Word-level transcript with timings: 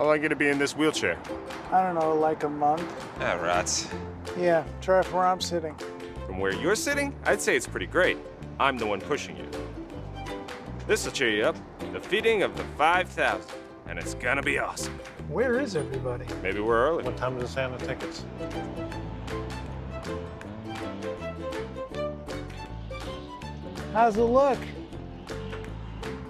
How 0.00 0.06
long 0.06 0.16
you 0.16 0.22
gonna 0.22 0.34
be 0.34 0.48
in 0.48 0.58
this 0.58 0.74
wheelchair? 0.74 1.18
I 1.70 1.82
don't 1.82 1.94
know, 1.94 2.14
like 2.14 2.42
a 2.44 2.48
month. 2.48 2.90
Ah, 3.20 3.34
rats. 3.34 3.86
Yeah, 4.34 4.64
try 4.80 5.02
from 5.02 5.18
where 5.18 5.26
I'm 5.26 5.42
sitting. 5.42 5.76
From 6.26 6.38
where 6.38 6.54
you're 6.54 6.74
sitting, 6.74 7.14
I'd 7.26 7.42
say 7.42 7.54
it's 7.54 7.66
pretty 7.66 7.84
great. 7.84 8.16
I'm 8.58 8.78
the 8.78 8.86
one 8.86 9.02
pushing 9.02 9.36
you. 9.36 9.46
This'll 10.86 11.12
cheer 11.12 11.28
you 11.28 11.44
up. 11.44 11.56
The 11.92 12.00
feeding 12.00 12.42
of 12.42 12.56
the 12.56 12.64
5,000. 12.78 13.42
And 13.88 13.98
it's 13.98 14.14
gonna 14.14 14.40
be 14.40 14.58
awesome. 14.58 14.98
Where 15.28 15.60
is 15.60 15.76
everybody? 15.76 16.24
Maybe 16.42 16.60
we're 16.60 16.82
early. 16.82 17.04
What 17.04 17.18
time 17.18 17.38
does 17.38 17.50
Santa 17.50 17.76
tickets? 17.76 18.24
How's 23.92 24.16
it 24.16 24.22
look? 24.22 24.58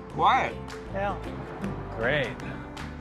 Quiet. 0.09 0.57
Yeah. 0.93 1.17
Great. 1.97 2.35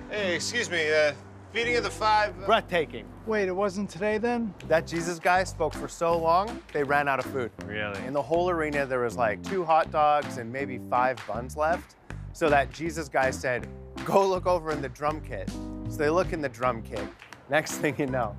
Hey, 0.09 0.33
excuse 0.33 0.71
me, 0.71 0.91
uh, 0.91 1.13
feeding 1.53 1.75
of 1.75 1.83
the 1.83 1.89
five. 1.89 2.35
Breathtaking. 2.45 3.05
Wait, 3.27 3.47
it 3.47 3.55
wasn't 3.55 3.89
today 3.89 4.17
then? 4.17 4.53
That 4.67 4.87
Jesus 4.87 5.19
guy 5.19 5.43
spoke 5.43 5.73
for 5.73 5.87
so 5.87 6.17
long, 6.17 6.61
they 6.73 6.83
ran 6.83 7.07
out 7.07 7.19
of 7.19 7.25
food. 7.25 7.51
Really? 7.65 8.03
In 8.05 8.13
the 8.13 8.21
whole 8.21 8.49
arena, 8.49 8.87
there 8.87 9.01
was 9.01 9.15
like 9.15 9.43
two 9.43 9.63
hot 9.63 9.91
dogs 9.91 10.37
and 10.37 10.51
maybe 10.51 10.79
five 10.89 11.23
buns 11.27 11.55
left. 11.55 11.95
So 12.33 12.49
that 12.49 12.71
Jesus 12.73 13.07
guy 13.07 13.29
said, 13.29 13.67
go 14.03 14.27
look 14.27 14.47
over 14.47 14.71
in 14.71 14.81
the 14.81 14.89
drum 14.89 15.21
kit. 15.21 15.49
So 15.89 15.97
they 15.97 16.09
look 16.09 16.33
in 16.33 16.41
the 16.41 16.49
drum 16.49 16.81
kit. 16.81 17.07
Next 17.49 17.73
thing 17.73 17.95
you 17.99 18.07
know, 18.07 18.35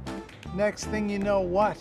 Next 0.54 0.86
thing 0.86 1.08
you 1.08 1.20
know, 1.20 1.40
what? 1.40 1.80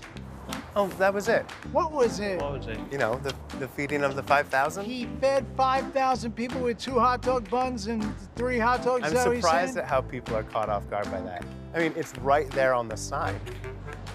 Oh, 0.75 0.87
that 0.97 1.13
was 1.13 1.27
it. 1.27 1.49
What 1.71 1.91
was 1.91 2.19
it? 2.19 2.41
What 2.41 2.53
was 2.53 2.67
it? 2.67 2.79
You 2.91 2.97
know, 2.97 3.15
the, 3.23 3.33
the 3.59 3.67
feeding 3.67 4.03
of 4.03 4.15
the 4.15 4.23
5,000. 4.23 4.85
He 4.85 5.07
fed 5.21 5.45
5,000 5.55 6.31
people 6.33 6.61
with 6.61 6.77
two 6.77 6.99
hot 6.99 7.21
dog 7.21 7.49
buns 7.49 7.87
and 7.87 8.03
three 8.35 8.59
hot 8.59 8.83
dogs. 8.83 9.03
I'm 9.03 9.07
is 9.07 9.13
that 9.13 9.27
what 9.27 9.35
he's 9.35 9.43
surprised 9.43 9.77
at 9.77 9.85
how 9.85 10.01
people 10.01 10.35
are 10.35 10.43
caught 10.43 10.69
off 10.69 10.89
guard 10.89 11.11
by 11.11 11.21
that. 11.21 11.45
I 11.73 11.79
mean, 11.79 11.93
it's 11.95 12.17
right 12.19 12.49
there 12.51 12.73
on 12.73 12.87
the 12.87 12.97
sign. 12.97 13.39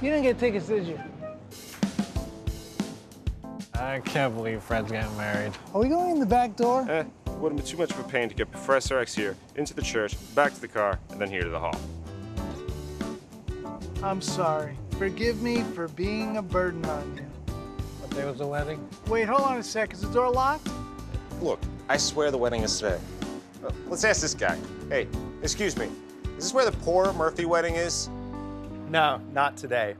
You 0.03 0.11
didn't 0.11 0.25
get 0.25 0.39
tickets, 0.39 0.67
did 0.67 0.87
you? 0.87 1.01
I 3.75 4.01
can't 4.01 4.35
believe 4.35 4.63
Fred's 4.63 4.91
getting 4.91 5.17
married. 5.17 5.53
Are 5.75 5.81
we 5.81 5.89
going 5.89 6.11
in 6.13 6.21
the 6.21 6.27
back 6.27 6.57
door? 6.57 6.87
Eh, 6.89 7.05
wouldn't 7.39 7.61
be 7.61 7.67
too 7.67 7.77
much 7.77 7.91
of 7.91 7.99
a 7.99 8.05
pain 8.05 8.29
to 8.29 8.35
get 8.35 8.51
Professor 8.51 8.99
X 8.99 9.15
here, 9.15 9.37
into 9.57 9.75
the 9.75 9.83
church, 9.83 10.17
back 10.35 10.55
to 10.55 10.61
the 10.61 10.69
car, 10.69 10.99
and 11.11 11.21
then 11.21 11.29
here 11.29 11.43
to 11.43 11.49
the 11.49 11.59
hall. 11.59 11.79
I'm 14.03 14.21
sorry. 14.21 14.77
Forgive 14.99 15.43
me 15.43 15.63
for 15.75 15.89
being 15.89 16.37
a 16.37 16.43
burden 16.43 16.85
on 16.85 17.17
you. 17.17 17.23
What 18.01 18.11
day 18.11 18.25
was 18.25 18.39
the 18.39 18.47
wedding? 18.47 18.87
Wait, 19.09 19.27
hold 19.29 19.41
on 19.43 19.59
a 19.59 19.63
sec. 19.63 19.93
Is 19.93 20.01
the 20.03 20.09
door 20.13 20.31
locked? 20.31 20.69
Look, 21.41 21.61
I 21.89 21.97
swear 21.97 22.31
the 22.31 22.39
wedding 22.39 22.63
is 22.63 22.79
today. 22.79 22.99
Uh, 23.65 23.71
let's 23.89 24.05
ask 24.05 24.21
this 24.21 24.35
guy. 24.35 24.57
Hey, 24.89 25.09
excuse 25.43 25.77
me. 25.77 25.87
Is 26.39 26.45
this 26.45 26.55
where 26.55 26.65
the 26.65 26.77
poor 26.79 27.13
Murphy 27.13 27.45
wedding 27.45 27.75
is? 27.75 28.09
No, 28.89 29.21
not 29.33 29.57
today. 29.57 29.95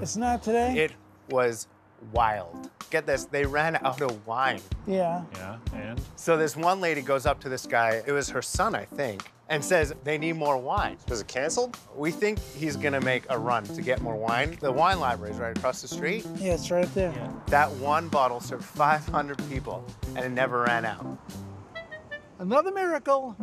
It's 0.00 0.16
not 0.16 0.42
today? 0.42 0.78
It 0.78 0.92
was 1.28 1.66
wild. 2.12 2.70
Get 2.90 3.06
this, 3.06 3.24
they 3.24 3.44
ran 3.44 3.76
out 3.84 4.00
of 4.00 4.26
wine. 4.26 4.60
yeah. 4.86 5.22
Yeah, 5.34 5.56
and? 5.74 6.00
So 6.16 6.36
this 6.36 6.56
one 6.56 6.80
lady 6.80 7.02
goes 7.02 7.26
up 7.26 7.40
to 7.40 7.48
this 7.48 7.66
guy, 7.66 8.02
it 8.06 8.12
was 8.12 8.28
her 8.30 8.42
son, 8.42 8.74
I 8.74 8.84
think, 8.84 9.30
and 9.50 9.62
says 9.64 9.92
they 10.04 10.16
need 10.16 10.36
more 10.36 10.56
wine. 10.56 10.96
Was 11.08 11.20
it 11.20 11.26
canceled? 11.26 11.76
We 11.94 12.12
think 12.12 12.38
he's 12.56 12.76
gonna 12.76 13.00
make 13.00 13.24
a 13.28 13.38
run 13.38 13.64
to 13.64 13.82
get 13.82 14.00
more 14.00 14.16
wine. 14.16 14.56
The 14.60 14.72
wine 14.72 15.00
library 15.00 15.32
is 15.32 15.38
right 15.38 15.56
across 15.56 15.82
the 15.82 15.88
street. 15.88 16.24
Yeah, 16.36 16.54
it's 16.54 16.70
right 16.70 16.92
there. 16.94 17.12
That 17.48 17.70
one 17.72 18.08
bottle 18.08 18.40
served 18.40 18.64
500 18.64 19.36
people, 19.50 19.84
and 20.14 20.24
it 20.24 20.30
never 20.30 20.62
ran 20.62 20.84
out. 20.84 21.04
Another 22.38 22.70
miracle, 22.70 23.36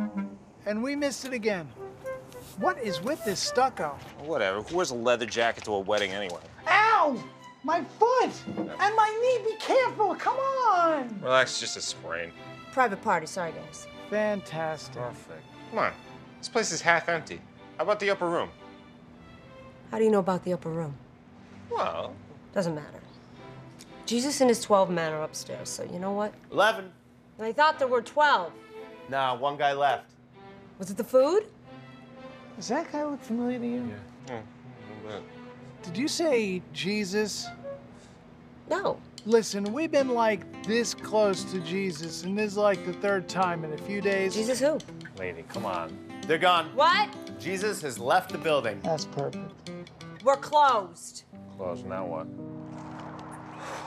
and 0.66 0.82
we 0.82 0.96
missed 0.96 1.24
it 1.24 1.32
again. 1.32 1.68
What 2.58 2.82
is 2.82 3.00
with 3.02 3.24
this 3.24 3.38
stucco? 3.38 3.96
Whatever. 4.24 4.62
Who 4.62 4.76
wears 4.76 4.90
a 4.90 4.96
leather 4.96 5.26
jacket 5.26 5.64
to 5.64 5.72
a 5.74 5.78
wedding 5.78 6.10
anyway? 6.10 6.40
Ow! 6.66 7.22
My 7.62 7.84
foot! 7.84 8.30
And 8.56 8.96
my 8.96 9.38
knee! 9.44 9.52
Be 9.52 9.56
careful! 9.58 10.14
Come 10.14 10.36
on! 10.36 11.20
Relax, 11.22 11.50
it's 11.52 11.60
just 11.60 11.76
a 11.76 11.82
sprain. 11.82 12.32
Private 12.72 13.02
party, 13.02 13.26
sorry 13.26 13.52
guys. 13.52 13.86
Fantastic. 14.10 15.02
Perfect. 15.02 15.44
Come 15.70 15.78
on. 15.80 15.92
This 16.38 16.48
place 16.48 16.72
is 16.72 16.80
half 16.80 17.08
empty. 17.08 17.40
How 17.76 17.84
about 17.84 18.00
the 18.00 18.10
upper 18.10 18.28
room? 18.28 18.50
How 19.90 19.98
do 19.98 20.04
you 20.04 20.10
know 20.10 20.18
about 20.18 20.44
the 20.44 20.52
upper 20.52 20.70
room? 20.70 20.94
Well, 21.70 22.14
Doesn't 22.54 22.74
matter. 22.74 23.00
Jesus 24.06 24.40
and 24.40 24.48
his 24.48 24.62
12 24.62 24.90
men 24.90 25.12
are 25.12 25.22
upstairs, 25.22 25.68
so 25.68 25.82
you 25.84 25.98
know 25.98 26.12
what? 26.12 26.32
11. 26.50 26.90
I 27.40 27.52
thought 27.52 27.78
there 27.78 27.88
were 27.88 28.02
12. 28.02 28.52
Nah, 29.10 29.36
one 29.36 29.56
guy 29.56 29.72
left. 29.74 30.12
Was 30.78 30.90
it 30.90 30.96
the 30.96 31.04
food? 31.04 31.44
Does 32.56 32.68
that 32.68 32.90
guy 32.90 33.04
look 33.04 33.22
familiar 33.22 33.58
to 33.58 33.66
you? 33.66 33.92
Did 35.82 35.96
you 35.96 36.08
say 36.08 36.60
Jesus? 36.72 37.46
No. 38.68 38.98
Listen, 39.26 39.64
we've 39.72 39.90
been 39.90 40.08
like 40.10 40.64
this 40.64 40.94
close 40.94 41.44
to 41.44 41.60
Jesus, 41.60 42.24
and 42.24 42.38
this 42.38 42.52
is 42.52 42.56
like 42.56 42.84
the 42.86 42.92
third 42.94 43.28
time 43.28 43.64
in 43.64 43.72
a 43.72 43.78
few 43.78 44.00
days. 44.00 44.34
Jesus 44.34 44.60
who? 44.60 44.78
Lady, 45.18 45.44
come 45.48 45.66
on. 45.66 45.96
They're 46.26 46.38
gone. 46.38 46.70
What? 46.74 47.08
Jesus 47.40 47.82
has 47.82 47.98
left 47.98 48.32
the 48.32 48.38
building. 48.38 48.80
That's 48.82 49.04
perfect. 49.06 49.70
We're 50.24 50.36
closed. 50.36 51.24
Closed, 51.56 51.86
now 51.86 52.04
what? 52.06 52.26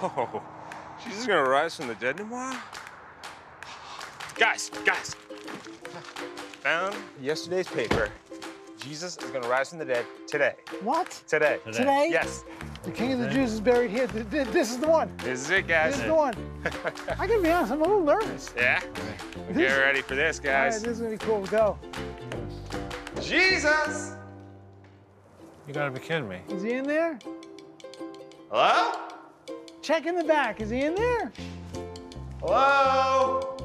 Oh, 0.04 0.42
Jesus 1.04 1.22
is 1.22 1.28
gonna 1.28 1.48
rise 1.48 1.76
from 1.76 1.88
the 1.88 1.96
dead 1.96 2.18
tomorrow? 2.18 2.58
Guys, 4.36 4.72
guys. 4.84 5.16
Found 6.62 6.96
yesterday's 7.22 7.68
paper. 7.68 8.10
Jesus 8.80 9.16
is 9.18 9.30
gonna 9.30 9.48
rise 9.48 9.70
from 9.70 9.78
the 9.78 9.86
dead 9.86 10.06
today. 10.28 10.56
What? 10.82 11.10
Today. 11.28 11.60
Today? 11.72 12.10
Yes. 12.12 12.44
The 12.84 12.92
King 12.92 13.14
of 13.14 13.20
the 13.20 13.30
Jews 13.30 13.54
is 13.54 13.62
buried 13.62 13.92
here. 13.92 14.08
Th- 14.08 14.28
th- 14.30 14.48
This 14.48 14.72
is 14.72 14.80
the 14.80 14.88
one. 14.88 15.12
This 15.18 15.42
is 15.42 15.50
it, 15.52 15.68
guys. 15.68 15.92
This 15.94 16.02
is 16.02 16.08
the 16.08 16.16
one. 16.16 16.34
I 17.20 17.28
gotta 17.28 17.42
be 17.42 17.52
honest, 17.52 17.72
I'm 17.72 17.82
a 17.82 17.86
little 17.86 18.04
nervous. 18.04 18.52
Yeah? 18.58 18.82
Get 19.56 19.78
ready 19.78 20.02
for 20.02 20.16
this, 20.16 20.40
All 20.40 20.46
right, 20.46 20.72
guys. 20.72 20.82
this 20.82 20.94
is 20.94 21.00
gonna 21.00 21.12
be 21.12 21.18
cool. 21.18 21.46
Go. 21.46 21.78
Jesus! 23.22 24.16
You 25.68 25.74
gotta 25.74 25.92
be 25.92 26.00
kidding 26.00 26.28
me. 26.28 26.40
Is 26.50 26.64
he 26.64 26.72
in 26.72 26.86
there? 26.86 27.20
Hello? 28.50 28.94
Check 29.84 30.06
in 30.08 30.16
the 30.16 30.24
back. 30.24 30.60
Is 30.62 30.70
he 30.72 30.82
in 30.82 30.96
there? 30.96 31.32
Hello? 32.40 33.58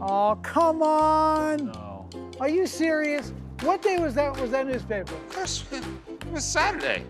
Oh, 0.00 0.38
come 0.42 0.82
on. 0.82 1.66
No. 1.66 2.08
Are 2.38 2.48
you 2.48 2.66
serious? 2.66 3.32
What 3.62 3.82
day 3.82 3.98
was 3.98 4.14
that? 4.14 4.38
Was 4.40 4.50
that 4.52 4.66
newspaper? 4.66 5.12
Of 5.14 5.28
course, 5.34 5.64
it 5.72 5.84
was 6.32 6.44
Saturday. 6.44 7.04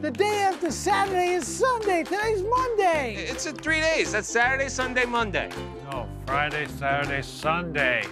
The 0.00 0.10
day 0.10 0.40
after 0.48 0.70
Saturday 0.70 1.34
is 1.34 1.46
Sunday. 1.46 2.04
Today's 2.04 2.42
Monday. 2.42 3.16
It's 3.28 3.44
in 3.44 3.54
three 3.54 3.80
days. 3.80 4.12
That's 4.12 4.28
Saturday, 4.28 4.70
Sunday, 4.70 5.04
Monday. 5.04 5.50
No, 5.90 6.08
Friday, 6.24 6.66
Saturday, 6.78 7.20
Sunday. 7.20 8.06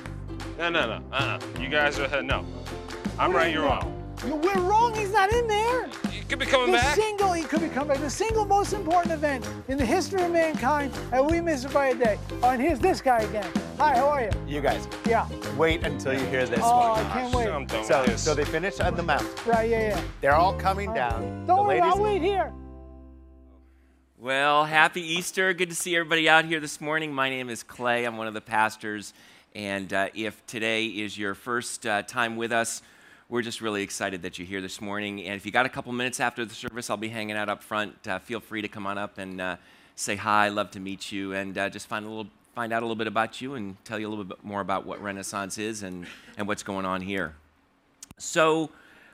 No, 0.58 0.68
no, 0.68 0.86
no. 0.86 1.02
Uh-uh. 1.10 1.40
You 1.58 1.70
guys 1.70 1.98
are, 1.98 2.22
no. 2.22 2.44
I'm 3.18 3.32
right, 3.32 3.50
You're 3.50 3.62
wrong. 3.62 3.94
We're 4.26 4.60
wrong. 4.60 4.94
He's 4.96 5.12
not 5.12 5.32
in 5.32 5.46
there. 5.48 5.88
You 6.28 6.36
could 6.36 6.44
be 6.44 6.50
coming 6.52 6.66
The 6.72 6.72
back. 6.76 6.94
single, 6.94 7.32
he 7.32 7.42
could 7.42 7.62
be 7.62 7.70
coming 7.70 7.88
back. 7.88 8.00
The 8.00 8.10
single 8.10 8.44
most 8.44 8.74
important 8.74 9.14
event 9.14 9.48
in 9.68 9.78
the 9.78 9.86
history 9.86 10.20
of 10.20 10.30
mankind, 10.30 10.92
and 11.10 11.26
we 11.26 11.40
miss 11.40 11.64
it 11.64 11.72
by 11.72 11.86
a 11.86 11.94
day. 11.94 12.18
Oh, 12.42 12.50
and 12.50 12.60
here's 12.60 12.78
this 12.78 13.00
guy 13.00 13.20
again. 13.20 13.50
Hi, 13.78 13.96
how 13.96 14.08
are 14.08 14.24
you? 14.24 14.30
You 14.46 14.60
guys, 14.60 14.86
Yeah. 15.06 15.26
wait 15.56 15.86
until 15.86 16.12
you 16.12 16.26
hear 16.26 16.44
this 16.46 16.60
Oh, 16.62 16.92
I 16.96 17.02
can't 17.14 17.34
wait. 17.34 17.48
I'm 17.48 17.64
done 17.64 17.82
So, 17.82 18.02
with 18.02 18.10
this. 18.10 18.22
so 18.22 18.34
they 18.34 18.44
finish 18.44 18.78
at 18.78 18.94
the 18.94 19.02
mount. 19.02 19.26
Right, 19.46 19.70
yeah, 19.70 19.88
yeah. 19.88 20.00
They're 20.20 20.34
all 20.34 20.52
coming 20.52 20.92
down. 20.92 21.46
Don't 21.46 21.56
the 21.56 21.62
worry, 21.62 21.80
ladies, 21.80 21.94
I'll 21.96 22.02
wait 22.02 22.20
here. 22.20 22.52
Well, 24.18 24.66
happy 24.66 25.00
Easter. 25.00 25.54
Good 25.54 25.70
to 25.70 25.74
see 25.76 25.96
everybody 25.96 26.28
out 26.28 26.44
here 26.44 26.60
this 26.60 26.78
morning. 26.78 27.10
My 27.10 27.30
name 27.30 27.48
is 27.48 27.62
Clay. 27.62 28.04
I'm 28.04 28.18
one 28.18 28.26
of 28.26 28.34
the 28.34 28.42
pastors. 28.42 29.14
And 29.54 29.90
uh, 29.94 30.08
if 30.12 30.44
today 30.46 30.84
is 30.88 31.16
your 31.16 31.34
first 31.34 31.86
uh, 31.86 32.02
time 32.02 32.36
with 32.36 32.52
us, 32.52 32.82
we're 33.30 33.42
just 33.42 33.60
really 33.60 33.82
excited 33.82 34.22
that 34.22 34.38
you're 34.38 34.48
here 34.48 34.62
this 34.62 34.80
morning. 34.80 35.22
And 35.24 35.34
if 35.34 35.44
you 35.44 35.52
got 35.52 35.66
a 35.66 35.68
couple 35.68 35.92
minutes 35.92 36.18
after 36.18 36.46
the 36.46 36.54
service, 36.54 36.88
I'll 36.88 36.96
be 36.96 37.08
hanging 37.08 37.36
out 37.36 37.50
up 37.50 37.62
front. 37.62 38.08
Uh, 38.08 38.18
feel 38.18 38.40
free 38.40 38.62
to 38.62 38.68
come 38.68 38.86
on 38.86 38.96
up 38.96 39.18
and 39.18 39.38
uh, 39.38 39.56
say 39.96 40.16
hi. 40.16 40.48
Love 40.48 40.70
to 40.70 40.80
meet 40.80 41.12
you 41.12 41.34
and 41.34 41.58
uh, 41.58 41.68
just 41.68 41.88
find 41.88 42.06
a 42.06 42.08
little, 42.08 42.28
find 42.54 42.72
out 42.72 42.82
a 42.82 42.86
little 42.86 42.96
bit 42.96 43.06
about 43.06 43.42
you 43.42 43.54
and 43.54 43.76
tell 43.84 43.98
you 43.98 44.08
a 44.08 44.10
little 44.10 44.24
bit 44.24 44.42
more 44.42 44.62
about 44.62 44.86
what 44.86 45.02
Renaissance 45.02 45.58
is 45.58 45.82
and, 45.82 46.06
and 46.38 46.48
what's 46.48 46.62
going 46.62 46.86
on 46.86 47.02
here. 47.02 47.34
So, 48.16 48.70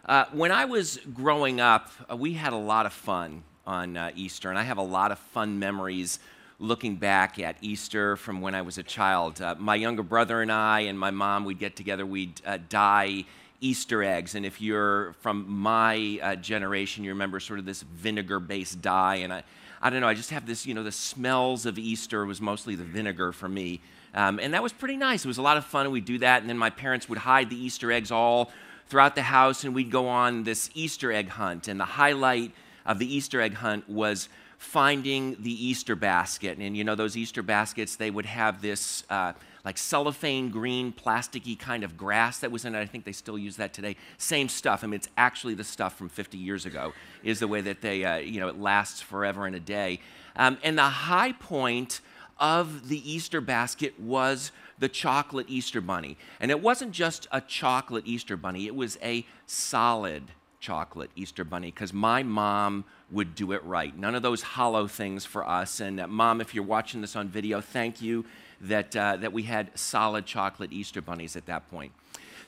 uh, 0.06 0.26
when 0.32 0.52
I 0.52 0.66
was 0.66 1.00
growing 1.12 1.60
up, 1.60 1.90
uh, 2.08 2.16
we 2.16 2.34
had 2.34 2.52
a 2.52 2.58
lot 2.58 2.86
of 2.86 2.92
fun 2.92 3.42
on 3.66 3.98
Easter, 4.14 4.50
and 4.50 4.58
I 4.58 4.62
have 4.62 4.76
a 4.76 4.82
lot 4.82 5.10
of 5.10 5.18
fun 5.18 5.58
memories 5.58 6.18
looking 6.58 6.96
back 6.96 7.38
at 7.38 7.56
Easter 7.62 8.14
from 8.16 8.42
when 8.42 8.54
I 8.54 8.60
was 8.60 8.76
a 8.76 8.82
child. 8.82 9.40
Uh, 9.40 9.54
my 9.58 9.74
younger 9.74 10.02
brother 10.02 10.42
and 10.42 10.52
I 10.52 10.80
and 10.80 10.98
my 10.98 11.10
mom, 11.10 11.46
we'd 11.46 11.58
get 11.58 11.74
together, 11.74 12.04
we'd 12.04 12.40
uh, 12.46 12.58
dye 12.68 13.24
Easter 13.64 14.02
eggs. 14.02 14.34
And 14.34 14.44
if 14.44 14.60
you're 14.60 15.14
from 15.20 15.46
my 15.48 16.18
uh, 16.22 16.36
generation, 16.36 17.02
you 17.02 17.10
remember 17.10 17.40
sort 17.40 17.58
of 17.58 17.64
this 17.64 17.82
vinegar 17.82 18.38
based 18.38 18.82
dye. 18.82 19.16
And 19.16 19.32
I, 19.32 19.42
I 19.80 19.88
don't 19.88 20.00
know, 20.00 20.08
I 20.08 20.14
just 20.14 20.30
have 20.30 20.46
this, 20.46 20.66
you 20.66 20.74
know, 20.74 20.82
the 20.82 20.92
smells 20.92 21.64
of 21.64 21.78
Easter 21.78 22.26
was 22.26 22.40
mostly 22.40 22.74
the 22.74 22.84
vinegar 22.84 23.32
for 23.32 23.48
me. 23.48 23.80
Um, 24.12 24.38
and 24.38 24.52
that 24.52 24.62
was 24.62 24.72
pretty 24.72 24.98
nice. 24.98 25.24
It 25.24 25.28
was 25.28 25.38
a 25.38 25.42
lot 25.42 25.56
of 25.56 25.64
fun. 25.64 25.90
We'd 25.90 26.04
do 26.04 26.18
that. 26.18 26.42
And 26.42 26.48
then 26.48 26.58
my 26.58 26.70
parents 26.70 27.08
would 27.08 27.18
hide 27.18 27.48
the 27.48 27.56
Easter 27.56 27.90
eggs 27.90 28.10
all 28.10 28.50
throughout 28.86 29.14
the 29.14 29.22
house, 29.22 29.64
and 29.64 29.74
we'd 29.74 29.90
go 29.90 30.08
on 30.08 30.44
this 30.44 30.70
Easter 30.74 31.10
egg 31.10 31.30
hunt. 31.30 31.66
And 31.66 31.80
the 31.80 31.84
highlight 31.86 32.52
of 32.84 32.98
the 32.98 33.12
Easter 33.12 33.40
egg 33.40 33.54
hunt 33.54 33.88
was 33.88 34.28
finding 34.58 35.36
the 35.40 35.66
Easter 35.66 35.96
basket. 35.96 36.58
And 36.58 36.76
you 36.76 36.84
know, 36.84 36.94
those 36.94 37.16
Easter 37.16 37.42
baskets, 37.42 37.96
they 37.96 38.10
would 38.10 38.26
have 38.26 38.60
this 38.62 39.04
uh, 39.10 39.32
like 39.64 39.78
cellophane 39.78 40.50
green, 40.50 40.92
plasticky 40.92 41.58
kind 41.58 41.84
of 41.84 41.96
grass 41.96 42.38
that 42.40 42.50
was 42.50 42.64
in 42.64 42.74
it. 42.74 42.80
I 42.80 42.86
think 42.86 43.04
they 43.04 43.12
still 43.12 43.38
use 43.38 43.56
that 43.56 43.72
today. 43.72 43.96
Same 44.18 44.48
stuff. 44.48 44.84
I 44.84 44.86
mean, 44.86 44.94
it's 44.94 45.08
actually 45.16 45.54
the 45.54 45.64
stuff 45.64 45.96
from 45.96 46.08
50 46.08 46.36
years 46.36 46.66
ago, 46.66 46.92
is 47.22 47.40
the 47.40 47.48
way 47.48 47.60
that 47.62 47.80
they, 47.80 48.04
uh, 48.04 48.16
you 48.16 48.40
know, 48.40 48.48
it 48.48 48.58
lasts 48.58 49.00
forever 49.00 49.46
and 49.46 49.56
a 49.56 49.60
day. 49.60 50.00
Um, 50.36 50.58
and 50.62 50.76
the 50.76 50.82
high 50.82 51.32
point 51.32 52.00
of 52.38 52.88
the 52.88 53.10
Easter 53.10 53.40
basket 53.40 53.98
was 53.98 54.52
the 54.78 54.88
chocolate 54.88 55.46
Easter 55.48 55.80
bunny. 55.80 56.18
And 56.40 56.50
it 56.50 56.60
wasn't 56.60 56.92
just 56.92 57.26
a 57.32 57.40
chocolate 57.40 58.06
Easter 58.06 58.36
bunny, 58.36 58.66
it 58.66 58.74
was 58.74 58.98
a 59.02 59.26
solid 59.46 60.24
chocolate 60.60 61.10
Easter 61.14 61.44
bunny 61.44 61.70
because 61.70 61.92
my 61.92 62.22
mom 62.22 62.84
would 63.10 63.34
do 63.34 63.52
it 63.52 63.62
right. 63.64 63.96
None 63.96 64.14
of 64.14 64.22
those 64.22 64.42
hollow 64.42 64.86
things 64.86 65.24
for 65.24 65.46
us. 65.46 65.78
And 65.78 66.00
uh, 66.00 66.06
mom, 66.06 66.40
if 66.40 66.54
you're 66.54 66.64
watching 66.64 67.02
this 67.02 67.16
on 67.16 67.28
video, 67.28 67.60
thank 67.60 68.00
you 68.00 68.24
that, 68.60 68.94
uh, 68.96 69.16
that 69.16 69.32
we 69.32 69.42
had 69.42 69.76
solid 69.78 70.26
chocolate 70.26 70.72
Easter 70.72 71.02
bunnies 71.02 71.36
at 71.36 71.46
that 71.46 71.70
point. 71.70 71.92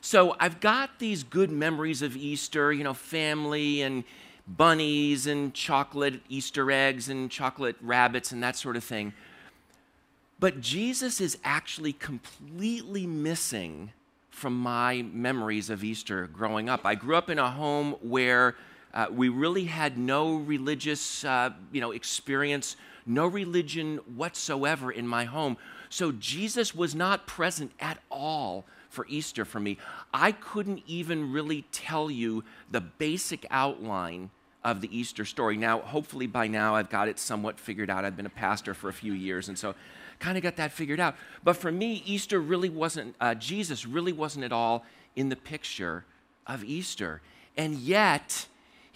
So 0.01 0.35
I've 0.39 0.59
got 0.59 0.99
these 0.99 1.23
good 1.23 1.51
memories 1.51 2.01
of 2.01 2.15
Easter, 2.15 2.71
you 2.71 2.83
know, 2.83 2.93
family 2.93 3.81
and 3.81 4.03
bunnies 4.47 5.27
and 5.27 5.53
chocolate 5.53 6.21
Easter 6.29 6.71
eggs 6.71 7.09
and 7.09 7.29
chocolate 7.29 7.75
rabbits 7.81 8.31
and 8.31 8.41
that 8.43 8.55
sort 8.55 8.77
of 8.77 8.83
thing. 8.83 9.13
But 10.39 10.61
Jesus 10.61 11.19
is 11.19 11.37
actually 11.43 11.93
completely 11.93 13.07
missing 13.07 13.91
from 14.29 14.57
my 14.57 15.01
memories 15.01 15.69
of 15.69 15.83
Easter 15.83 16.27
growing 16.27 16.69
up. 16.69 16.85
I 16.85 16.93
grew 16.93 17.15
up 17.15 17.29
in 17.29 17.39
a 17.39 17.49
home 17.49 17.95
where 18.01 18.55
uh, 18.97 19.05
we 19.11 19.29
really 19.29 19.65
had 19.65 19.95
no 19.95 20.37
religious, 20.37 21.23
uh, 21.23 21.51
you 21.71 21.79
know, 21.79 21.91
experience, 21.91 22.75
no 23.05 23.27
religion 23.27 23.97
whatsoever 24.15 24.91
in 24.91 25.07
my 25.07 25.23
home. 25.23 25.55
So 25.89 26.11
Jesus 26.11 26.73
was 26.73 26.95
not 26.95 27.27
present 27.27 27.71
at 27.79 27.99
all 28.09 28.65
for 28.89 29.05
Easter 29.07 29.45
for 29.45 29.59
me. 29.59 29.77
I 30.11 30.31
couldn't 30.31 30.81
even 30.87 31.31
really 31.31 31.61
tell 31.71 32.09
you 32.09 32.43
the 32.71 32.81
basic 32.81 33.45
outline 33.51 34.31
of 34.63 34.81
the 34.81 34.97
Easter 34.97 35.25
story. 35.25 35.57
Now, 35.57 35.79
hopefully 35.79 36.25
by 36.25 36.47
now 36.47 36.73
I've 36.73 36.89
got 36.89 37.07
it 37.07 37.19
somewhat 37.19 37.59
figured 37.59 37.91
out. 37.91 38.03
I've 38.03 38.17
been 38.17 38.25
a 38.25 38.29
pastor 38.29 38.73
for 38.73 38.89
a 38.89 38.93
few 38.93 39.13
years, 39.13 39.47
and 39.47 39.59
so 39.59 39.75
kind 40.17 40.37
of 40.37 40.43
got 40.43 40.55
that 40.55 40.71
figured 40.71 40.99
out. 40.99 41.15
But 41.43 41.55
for 41.55 41.71
me, 41.71 42.01
Easter 42.03 42.39
really 42.39 42.69
wasn't, 42.69 43.15
uh, 43.21 43.35
Jesus 43.35 43.85
really 43.85 44.11
wasn't 44.11 44.43
at 44.43 44.51
all 44.51 44.83
in 45.15 45.29
the 45.29 45.35
picture 45.35 46.03
of 46.47 46.63
Easter. 46.63 47.21
And 47.55 47.75
yet, 47.75 48.47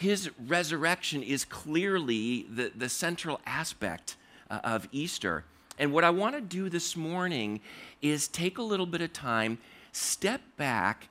his 0.01 0.31
resurrection 0.47 1.21
is 1.21 1.45
clearly 1.45 2.47
the, 2.49 2.71
the 2.75 2.89
central 2.89 3.39
aspect 3.45 4.15
uh, 4.49 4.59
of 4.63 4.89
Easter. 4.91 5.45
And 5.77 5.93
what 5.93 6.03
I 6.03 6.09
want 6.09 6.33
to 6.33 6.41
do 6.41 6.69
this 6.69 6.97
morning 6.97 7.59
is 8.01 8.27
take 8.27 8.57
a 8.57 8.63
little 8.63 8.87
bit 8.87 9.01
of 9.01 9.13
time, 9.13 9.59
step 9.91 10.41
back, 10.57 11.07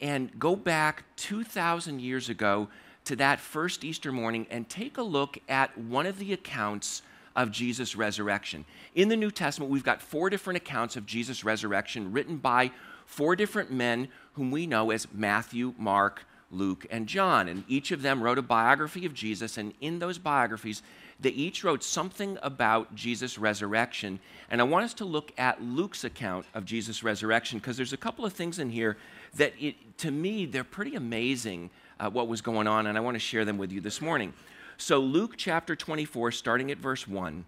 and 0.00 0.36
go 0.40 0.56
back 0.56 1.04
2,000 1.16 2.00
years 2.00 2.28
ago 2.28 2.66
to 3.04 3.14
that 3.14 3.38
first 3.38 3.84
Easter 3.84 4.10
morning 4.10 4.48
and 4.50 4.68
take 4.68 4.98
a 4.98 5.02
look 5.02 5.38
at 5.48 5.78
one 5.78 6.06
of 6.06 6.18
the 6.18 6.32
accounts 6.32 7.02
of 7.36 7.52
Jesus' 7.52 7.94
resurrection. 7.94 8.64
In 8.96 9.08
the 9.08 9.16
New 9.16 9.30
Testament, 9.30 9.70
we've 9.70 9.84
got 9.84 10.02
four 10.02 10.30
different 10.30 10.56
accounts 10.56 10.96
of 10.96 11.06
Jesus' 11.06 11.44
resurrection 11.44 12.10
written 12.10 12.38
by 12.38 12.72
four 13.06 13.36
different 13.36 13.70
men 13.70 14.08
whom 14.32 14.50
we 14.50 14.66
know 14.66 14.90
as 14.90 15.06
Matthew, 15.12 15.74
Mark, 15.78 16.24
Luke, 16.52 16.86
and 16.90 17.06
John. 17.06 17.48
And 17.48 17.64
each 17.66 17.90
of 17.90 18.02
them 18.02 18.22
wrote 18.22 18.38
a 18.38 18.42
biography 18.42 19.06
of 19.06 19.14
Jesus, 19.14 19.58
and 19.58 19.72
in 19.80 19.98
those 19.98 20.18
biographies, 20.18 20.82
they 21.18 21.30
each 21.30 21.64
wrote 21.64 21.82
something 21.82 22.38
about 22.42 22.94
Jesus' 22.94 23.38
resurrection. 23.38 24.20
And 24.50 24.60
I 24.60 24.64
want 24.64 24.84
us 24.84 24.94
to 24.94 25.04
look 25.04 25.32
at 25.38 25.62
Luke's 25.62 26.04
account 26.04 26.46
of 26.54 26.64
Jesus' 26.64 27.02
resurrection 27.02 27.58
because 27.58 27.76
there's 27.76 27.92
a 27.92 27.98
couple 27.98 28.24
of 28.24 28.32
things 28.32 28.58
in 28.58 28.70
here 28.70 28.96
that, 29.36 29.54
it, 29.58 29.76
to 29.98 30.10
me, 30.10 30.46
they're 30.46 30.64
pretty 30.64 30.94
amazing 30.94 31.70
uh, 31.98 32.10
what 32.10 32.28
was 32.28 32.40
going 32.40 32.66
on, 32.66 32.86
and 32.86 32.98
I 32.98 33.00
want 33.00 33.14
to 33.14 33.20
share 33.20 33.44
them 33.44 33.58
with 33.58 33.72
you 33.72 33.80
this 33.80 34.00
morning. 34.00 34.32
So, 34.76 34.98
Luke 34.98 35.34
chapter 35.36 35.76
24, 35.76 36.32
starting 36.32 36.70
at 36.70 36.78
verse 36.78 37.06
1, 37.06 37.44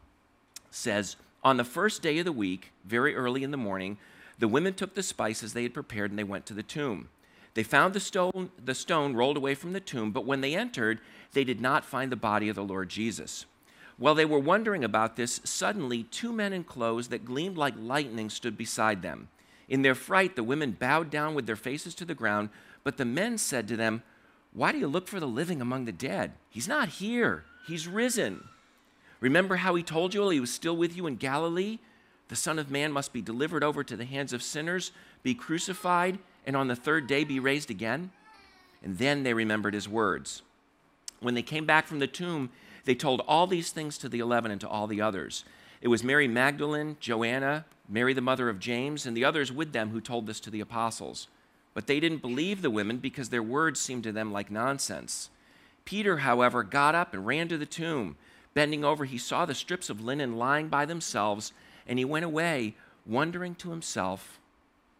says, 0.70 1.16
On 1.42 1.56
the 1.56 1.64
first 1.64 2.02
day 2.02 2.18
of 2.18 2.24
the 2.24 2.32
week, 2.32 2.70
very 2.84 3.16
early 3.16 3.42
in 3.42 3.50
the 3.50 3.56
morning, 3.56 3.98
the 4.38 4.48
women 4.48 4.74
took 4.74 4.94
the 4.94 5.02
spices 5.02 5.52
they 5.52 5.62
had 5.62 5.74
prepared 5.74 6.10
and 6.10 6.18
they 6.18 6.24
went 6.24 6.46
to 6.46 6.54
the 6.54 6.62
tomb. 6.62 7.08
They 7.54 7.62
found 7.62 7.94
the 7.94 8.00
stone, 8.00 8.50
the 8.62 8.74
stone 8.74 9.14
rolled 9.14 9.36
away 9.36 9.54
from 9.54 9.72
the 9.72 9.80
tomb, 9.80 10.10
but 10.10 10.26
when 10.26 10.40
they 10.40 10.54
entered, 10.54 11.00
they 11.32 11.44
did 11.44 11.60
not 11.60 11.84
find 11.84 12.10
the 12.10 12.16
body 12.16 12.48
of 12.48 12.56
the 12.56 12.64
Lord 12.64 12.88
Jesus. 12.88 13.46
While 13.96 14.16
they 14.16 14.24
were 14.24 14.40
wondering 14.40 14.82
about 14.82 15.14
this, 15.14 15.40
suddenly 15.44 16.02
two 16.02 16.32
men 16.32 16.52
in 16.52 16.64
clothes 16.64 17.08
that 17.08 17.24
gleamed 17.24 17.56
like 17.56 17.74
lightning 17.78 18.28
stood 18.28 18.58
beside 18.58 19.02
them. 19.02 19.28
In 19.68 19.82
their 19.82 19.94
fright, 19.94 20.34
the 20.34 20.42
women 20.42 20.72
bowed 20.72 21.10
down 21.10 21.34
with 21.34 21.46
their 21.46 21.56
faces 21.56 21.94
to 21.96 22.04
the 22.04 22.14
ground, 22.14 22.50
but 22.82 22.96
the 22.96 23.04
men 23.04 23.38
said 23.38 23.68
to 23.68 23.76
them, 23.76 24.02
why 24.52 24.70
do 24.70 24.78
you 24.78 24.86
look 24.86 25.08
for 25.08 25.18
the 25.18 25.26
living 25.26 25.60
among 25.60 25.84
the 25.84 25.92
dead? 25.92 26.32
He's 26.48 26.68
not 26.68 26.88
here, 26.88 27.44
he's 27.66 27.88
risen. 27.88 28.48
Remember 29.20 29.56
how 29.56 29.74
he 29.74 29.82
told 29.82 30.14
you 30.14 30.28
he 30.28 30.40
was 30.40 30.52
still 30.52 30.76
with 30.76 30.96
you 30.96 31.06
in 31.06 31.16
Galilee? 31.16 31.78
The 32.28 32.36
Son 32.36 32.58
of 32.58 32.70
Man 32.70 32.92
must 32.92 33.12
be 33.12 33.22
delivered 33.22 33.64
over 33.64 33.82
to 33.82 33.96
the 33.96 34.04
hands 34.04 34.32
of 34.32 34.42
sinners, 34.42 34.92
be 35.22 35.34
crucified, 35.34 36.18
and 36.46 36.56
on 36.56 36.68
the 36.68 36.76
third 36.76 37.06
day 37.06 37.24
be 37.24 37.40
raised 37.40 37.70
again? 37.70 38.10
And 38.82 38.98
then 38.98 39.22
they 39.22 39.34
remembered 39.34 39.74
his 39.74 39.88
words. 39.88 40.42
When 41.20 41.34
they 41.34 41.42
came 41.42 41.64
back 41.64 41.86
from 41.86 42.00
the 42.00 42.06
tomb, 42.06 42.50
they 42.84 42.94
told 42.94 43.22
all 43.26 43.46
these 43.46 43.70
things 43.70 43.96
to 43.98 44.08
the 44.08 44.20
eleven 44.20 44.50
and 44.50 44.60
to 44.60 44.68
all 44.68 44.86
the 44.86 45.00
others. 45.00 45.44
It 45.80 45.88
was 45.88 46.04
Mary 46.04 46.28
Magdalene, 46.28 46.96
Joanna, 47.00 47.64
Mary 47.88 48.12
the 48.12 48.20
mother 48.20 48.48
of 48.48 48.58
James, 48.58 49.06
and 49.06 49.16
the 49.16 49.24
others 49.24 49.52
with 49.52 49.72
them 49.72 49.90
who 49.90 50.00
told 50.00 50.26
this 50.26 50.40
to 50.40 50.50
the 50.50 50.60
apostles. 50.60 51.28
But 51.72 51.86
they 51.86 52.00
didn't 52.00 52.22
believe 52.22 52.62
the 52.62 52.70
women 52.70 52.98
because 52.98 53.30
their 53.30 53.42
words 53.42 53.80
seemed 53.80 54.04
to 54.04 54.12
them 54.12 54.32
like 54.32 54.50
nonsense. 54.50 55.30
Peter, 55.84 56.18
however, 56.18 56.62
got 56.62 56.94
up 56.94 57.12
and 57.12 57.26
ran 57.26 57.48
to 57.48 57.58
the 57.58 57.66
tomb. 57.66 58.16
Bending 58.54 58.84
over, 58.84 59.04
he 59.04 59.18
saw 59.18 59.44
the 59.44 59.54
strips 59.54 59.90
of 59.90 60.00
linen 60.00 60.36
lying 60.36 60.68
by 60.68 60.84
themselves, 60.86 61.52
and 61.86 61.98
he 61.98 62.04
went 62.04 62.24
away, 62.24 62.74
wondering 63.04 63.54
to 63.56 63.70
himself 63.70 64.38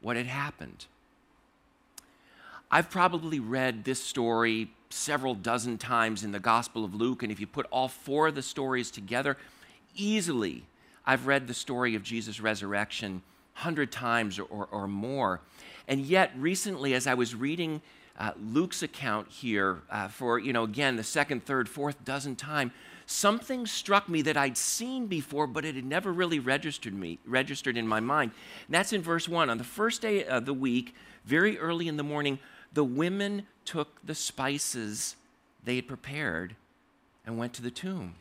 what 0.02 0.16
had 0.16 0.26
happened. 0.26 0.86
I've 2.74 2.90
probably 2.90 3.38
read 3.38 3.84
this 3.84 4.02
story 4.02 4.68
several 4.90 5.36
dozen 5.36 5.78
times 5.78 6.24
in 6.24 6.32
the 6.32 6.40
Gospel 6.40 6.84
of 6.84 6.92
Luke, 6.92 7.22
and 7.22 7.30
if 7.30 7.38
you 7.38 7.46
put 7.46 7.66
all 7.70 7.86
four 7.86 8.26
of 8.26 8.34
the 8.34 8.42
stories 8.42 8.90
together, 8.90 9.36
easily 9.94 10.64
I've 11.06 11.28
read 11.28 11.46
the 11.46 11.54
story 11.54 11.94
of 11.94 12.02
Jesus' 12.02 12.40
resurrection 12.40 13.22
hundred 13.52 13.92
times 13.92 14.40
or, 14.40 14.46
or, 14.46 14.66
or 14.72 14.88
more. 14.88 15.40
And 15.86 16.00
yet, 16.00 16.32
recently, 16.36 16.94
as 16.94 17.06
I 17.06 17.14
was 17.14 17.32
reading 17.32 17.80
uh, 18.18 18.32
Luke's 18.44 18.82
account 18.82 19.28
here 19.28 19.82
uh, 19.88 20.08
for, 20.08 20.40
you 20.40 20.52
know, 20.52 20.64
again, 20.64 20.96
the 20.96 21.04
second, 21.04 21.44
third, 21.44 21.68
fourth 21.68 22.04
dozen 22.04 22.34
time, 22.34 22.72
something 23.06 23.66
struck 23.66 24.08
me 24.08 24.20
that 24.22 24.36
I'd 24.36 24.56
seen 24.56 25.06
before, 25.06 25.46
but 25.46 25.64
it 25.64 25.76
had 25.76 25.84
never 25.84 26.12
really 26.12 26.40
registered 26.40 26.94
me, 26.94 27.20
registered 27.24 27.76
in 27.76 27.86
my 27.86 28.00
mind. 28.00 28.32
And 28.66 28.74
that's 28.74 28.92
in 28.92 29.00
verse 29.00 29.28
one. 29.28 29.48
On 29.48 29.58
the 29.58 29.62
first 29.62 30.02
day 30.02 30.24
of 30.24 30.44
the 30.44 30.54
week, 30.54 30.92
very 31.24 31.56
early 31.56 31.86
in 31.86 31.96
the 31.96 32.02
morning, 32.02 32.40
the 32.74 32.84
women 32.84 33.46
took 33.64 34.04
the 34.04 34.14
spices 34.14 35.16
they 35.64 35.76
had 35.76 35.88
prepared 35.88 36.56
and 37.24 37.38
went 37.38 37.54
to 37.54 37.62
the 37.62 37.70
tomb. 37.70 38.16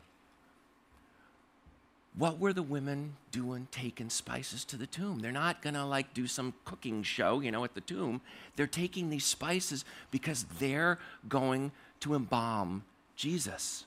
What 2.16 2.38
were 2.38 2.52
the 2.52 2.62
women 2.62 3.16
doing 3.32 3.66
taking 3.72 4.08
spices 4.08 4.64
to 4.66 4.76
the 4.76 4.86
tomb? 4.86 5.18
They're 5.18 5.32
not 5.32 5.60
going 5.60 5.74
to 5.74 5.84
like 5.84 6.14
do 6.14 6.28
some 6.28 6.54
cooking 6.64 7.02
show, 7.02 7.40
you 7.40 7.50
know, 7.50 7.64
at 7.64 7.74
the 7.74 7.80
tomb. 7.80 8.20
They're 8.54 8.68
taking 8.68 9.10
these 9.10 9.26
spices 9.26 9.84
because 10.12 10.44
they're 10.60 11.00
going 11.28 11.72
to 12.00 12.14
embalm 12.14 12.84
Jesus. 13.16 13.84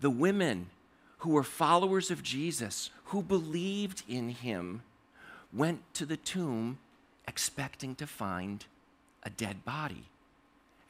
The 0.00 0.08
women 0.08 0.70
who 1.18 1.30
were 1.30 1.42
followers 1.42 2.10
of 2.10 2.22
Jesus, 2.22 2.88
who 3.06 3.22
believed 3.22 4.02
in 4.08 4.30
him, 4.30 4.82
went 5.52 5.82
to 5.94 6.06
the 6.06 6.16
tomb 6.16 6.78
expecting 7.28 7.94
to 7.96 8.06
find 8.06 8.64
a 9.26 9.30
dead 9.30 9.64
body. 9.64 10.04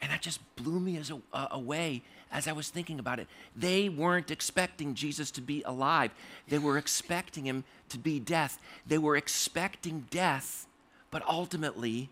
And 0.00 0.12
that 0.12 0.20
just 0.20 0.40
blew 0.56 0.78
me 0.78 0.98
as 0.98 1.10
a, 1.10 1.18
uh, 1.32 1.48
away 1.50 2.02
as 2.30 2.46
I 2.46 2.52
was 2.52 2.68
thinking 2.68 2.98
about 2.98 3.18
it. 3.18 3.26
They 3.56 3.88
weren't 3.88 4.30
expecting 4.30 4.94
Jesus 4.94 5.30
to 5.32 5.40
be 5.40 5.62
alive, 5.64 6.12
they 6.46 6.58
were 6.58 6.78
expecting 6.78 7.46
him 7.46 7.64
to 7.88 7.98
be 7.98 8.20
death. 8.20 8.58
They 8.86 8.98
were 8.98 9.16
expecting 9.16 10.06
death, 10.10 10.66
but 11.10 11.26
ultimately, 11.26 12.10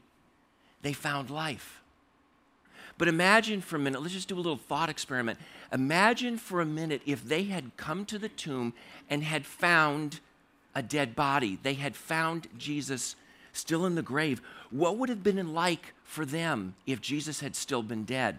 they 0.82 0.92
found 0.92 1.30
life. 1.30 1.82
But 2.96 3.08
imagine 3.08 3.60
for 3.60 3.76
a 3.76 3.78
minute, 3.78 4.00
let's 4.00 4.14
just 4.14 4.28
do 4.28 4.36
a 4.36 4.36
little 4.36 4.56
thought 4.56 4.88
experiment. 4.88 5.38
Imagine 5.72 6.38
for 6.38 6.60
a 6.60 6.66
minute 6.66 7.02
if 7.04 7.24
they 7.24 7.44
had 7.44 7.76
come 7.76 8.04
to 8.06 8.18
the 8.18 8.28
tomb 8.28 8.72
and 9.10 9.24
had 9.24 9.44
found 9.44 10.20
a 10.76 10.82
dead 10.82 11.16
body. 11.16 11.58
They 11.60 11.74
had 11.74 11.96
found 11.96 12.46
Jesus 12.56 13.16
still 13.54 13.86
in 13.86 13.94
the 13.94 14.02
grave, 14.02 14.42
what 14.70 14.98
would 14.98 15.08
have 15.08 15.22
been 15.22 15.54
like 15.54 15.94
for 16.04 16.26
them 16.26 16.74
if 16.86 17.00
Jesus 17.00 17.40
had 17.40 17.56
still 17.56 17.82
been 17.82 18.04
dead? 18.04 18.36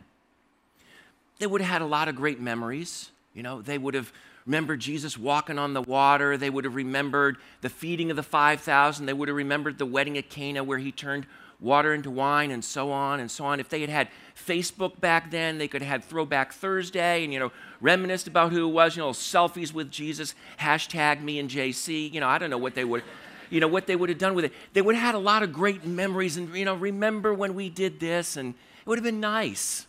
They 1.39 1.47
would 1.47 1.61
have 1.61 1.71
had 1.71 1.81
a 1.81 1.85
lot 1.85 2.07
of 2.07 2.15
great 2.15 2.39
memories. 2.39 3.09
You 3.33 3.41
know, 3.41 3.61
they 3.61 3.77
would 3.77 3.95
have 3.95 4.13
remembered 4.45 4.79
Jesus 4.79 5.17
walking 5.17 5.57
on 5.57 5.73
the 5.73 5.81
water. 5.81 6.37
They 6.37 6.49
would 6.49 6.63
have 6.65 6.75
remembered 6.75 7.37
the 7.61 7.69
feeding 7.69 8.11
of 8.11 8.15
the 8.15 8.23
5,000. 8.23 9.05
They 9.05 9.13
would 9.13 9.27
have 9.27 9.35
remembered 9.35 9.77
the 9.77 9.85
wedding 9.85 10.17
at 10.17 10.29
Cana 10.29 10.63
where 10.63 10.77
he 10.77 10.91
turned 10.91 11.25
water 11.59 11.93
into 11.93 12.11
wine 12.11 12.51
and 12.51 12.63
so 12.63 12.91
on 12.91 13.19
and 13.19 13.31
so 13.31 13.45
on. 13.45 13.59
If 13.59 13.69
they 13.69 13.81
had 13.81 13.89
had 13.89 14.09
Facebook 14.35 14.99
back 14.99 15.31
then, 15.31 15.57
they 15.57 15.67
could 15.67 15.81
have 15.81 15.89
had 15.89 16.03
Throwback 16.03 16.53
Thursday 16.53 17.23
and, 17.23 17.33
you 17.33 17.39
know, 17.39 17.51
reminisced 17.81 18.27
about 18.27 18.51
who 18.51 18.67
it 18.67 18.71
was, 18.71 18.95
you 18.95 19.01
know, 19.01 19.11
selfies 19.11 19.73
with 19.73 19.89
Jesus, 19.89 20.35
hashtag 20.59 21.21
me 21.21 21.39
and 21.39 21.49
JC. 21.49 22.11
You 22.11 22.19
know, 22.19 22.27
I 22.27 22.37
don't 22.37 22.49
know 22.49 22.57
what 22.57 22.75
they 22.75 22.85
would, 22.85 23.03
you 23.55 23.61
know, 23.61 23.69
what 23.69 23.87
they 23.87 23.95
would 23.95 24.09
have 24.09 24.17
done 24.17 24.35
with 24.35 24.43
it. 24.43 24.53
They 24.73 24.81
would 24.81 24.95
have 24.95 25.03
had 25.05 25.15
a 25.15 25.19
lot 25.19 25.41
of 25.41 25.53
great 25.53 25.85
memories 25.85 26.35
and, 26.35 26.53
you 26.53 26.65
know, 26.65 26.75
remember 26.75 27.33
when 27.33 27.55
we 27.55 27.69
did 27.69 28.01
this 28.01 28.35
and 28.35 28.53
it 28.53 28.89
would 28.89 28.97
have 28.97 29.03
been 29.03 29.21
nice. 29.21 29.87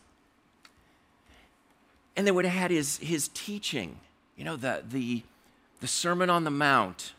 And 2.17 2.25
they 2.25 2.31
would 2.31 2.45
have 2.45 2.55
had 2.55 2.71
his, 2.71 2.99
his 2.99 3.29
teaching, 3.35 3.99
you 4.37 4.45
know, 4.45 4.55
the, 4.55 4.85
the, 4.89 5.25
the 5.81 5.89
Sermon 5.89 6.31
on 6.31 6.45
the 6.45 6.51
Mount, 6.51 7.13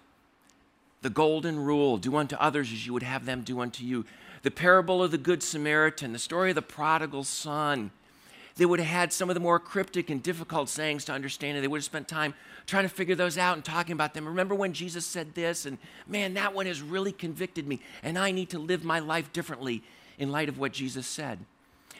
the 1.01 1.09
golden 1.09 1.59
rule 1.59 1.97
do 1.97 2.15
unto 2.15 2.37
others 2.37 2.71
as 2.71 2.87
you 2.87 2.93
would 2.93 3.03
have 3.03 3.25
them 3.25 3.41
do 3.41 3.59
unto 3.59 3.83
you 3.83 4.05
the 4.43 4.51
parable 4.51 5.03
of 5.03 5.11
the 5.11 5.17
Good 5.17 5.43
Samaritan, 5.43 6.13
the 6.13 6.19
story 6.19 6.51
of 6.51 6.55
the 6.55 6.61
prodigal 6.61 7.25
son. 7.25 7.91
They 8.57 8.65
would 8.65 8.79
have 8.79 8.89
had 8.89 9.13
some 9.13 9.29
of 9.29 9.35
the 9.35 9.39
more 9.39 9.59
cryptic 9.59 10.09
and 10.09 10.21
difficult 10.21 10.67
sayings 10.67 11.05
to 11.05 11.13
understand, 11.13 11.55
and 11.55 11.63
they 11.63 11.67
would 11.67 11.77
have 11.77 11.85
spent 11.85 12.07
time 12.07 12.33
trying 12.65 12.83
to 12.83 12.89
figure 12.89 13.15
those 13.15 13.37
out 13.37 13.55
and 13.55 13.63
talking 13.63 13.93
about 13.93 14.13
them. 14.13 14.27
Remember 14.27 14.55
when 14.55 14.73
Jesus 14.73 15.05
said 15.05 15.35
this? 15.35 15.65
And 15.65 15.77
man, 16.07 16.33
that 16.33 16.53
one 16.53 16.65
has 16.65 16.81
really 16.81 17.11
convicted 17.11 17.67
me, 17.67 17.79
and 18.03 18.17
I 18.17 18.31
need 18.31 18.49
to 18.49 18.59
live 18.59 18.83
my 18.83 18.99
life 18.99 19.31
differently 19.31 19.83
in 20.17 20.31
light 20.31 20.49
of 20.49 20.57
what 20.57 20.73
Jesus 20.73 21.05
said. 21.05 21.39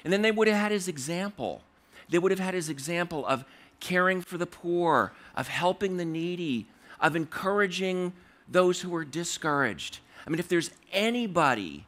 And 0.03 0.11
then 0.11 0.23
they 0.23 0.31
would 0.31 0.47
have 0.47 0.57
had 0.57 0.71
his 0.71 0.87
example. 0.87 1.61
They 2.09 2.19
would 2.19 2.31
have 2.31 2.39
had 2.39 2.53
his 2.53 2.69
example 2.69 3.25
of 3.25 3.45
caring 3.79 4.21
for 4.21 4.37
the 4.37 4.47
poor, 4.47 5.13
of 5.35 5.47
helping 5.47 5.97
the 5.97 6.05
needy, 6.05 6.65
of 6.99 7.15
encouraging 7.15 8.13
those 8.47 8.81
who 8.81 8.95
are 8.95 9.05
discouraged. 9.05 9.99
I 10.25 10.29
mean, 10.29 10.39
if 10.39 10.47
there's 10.47 10.71
anybody 10.91 11.85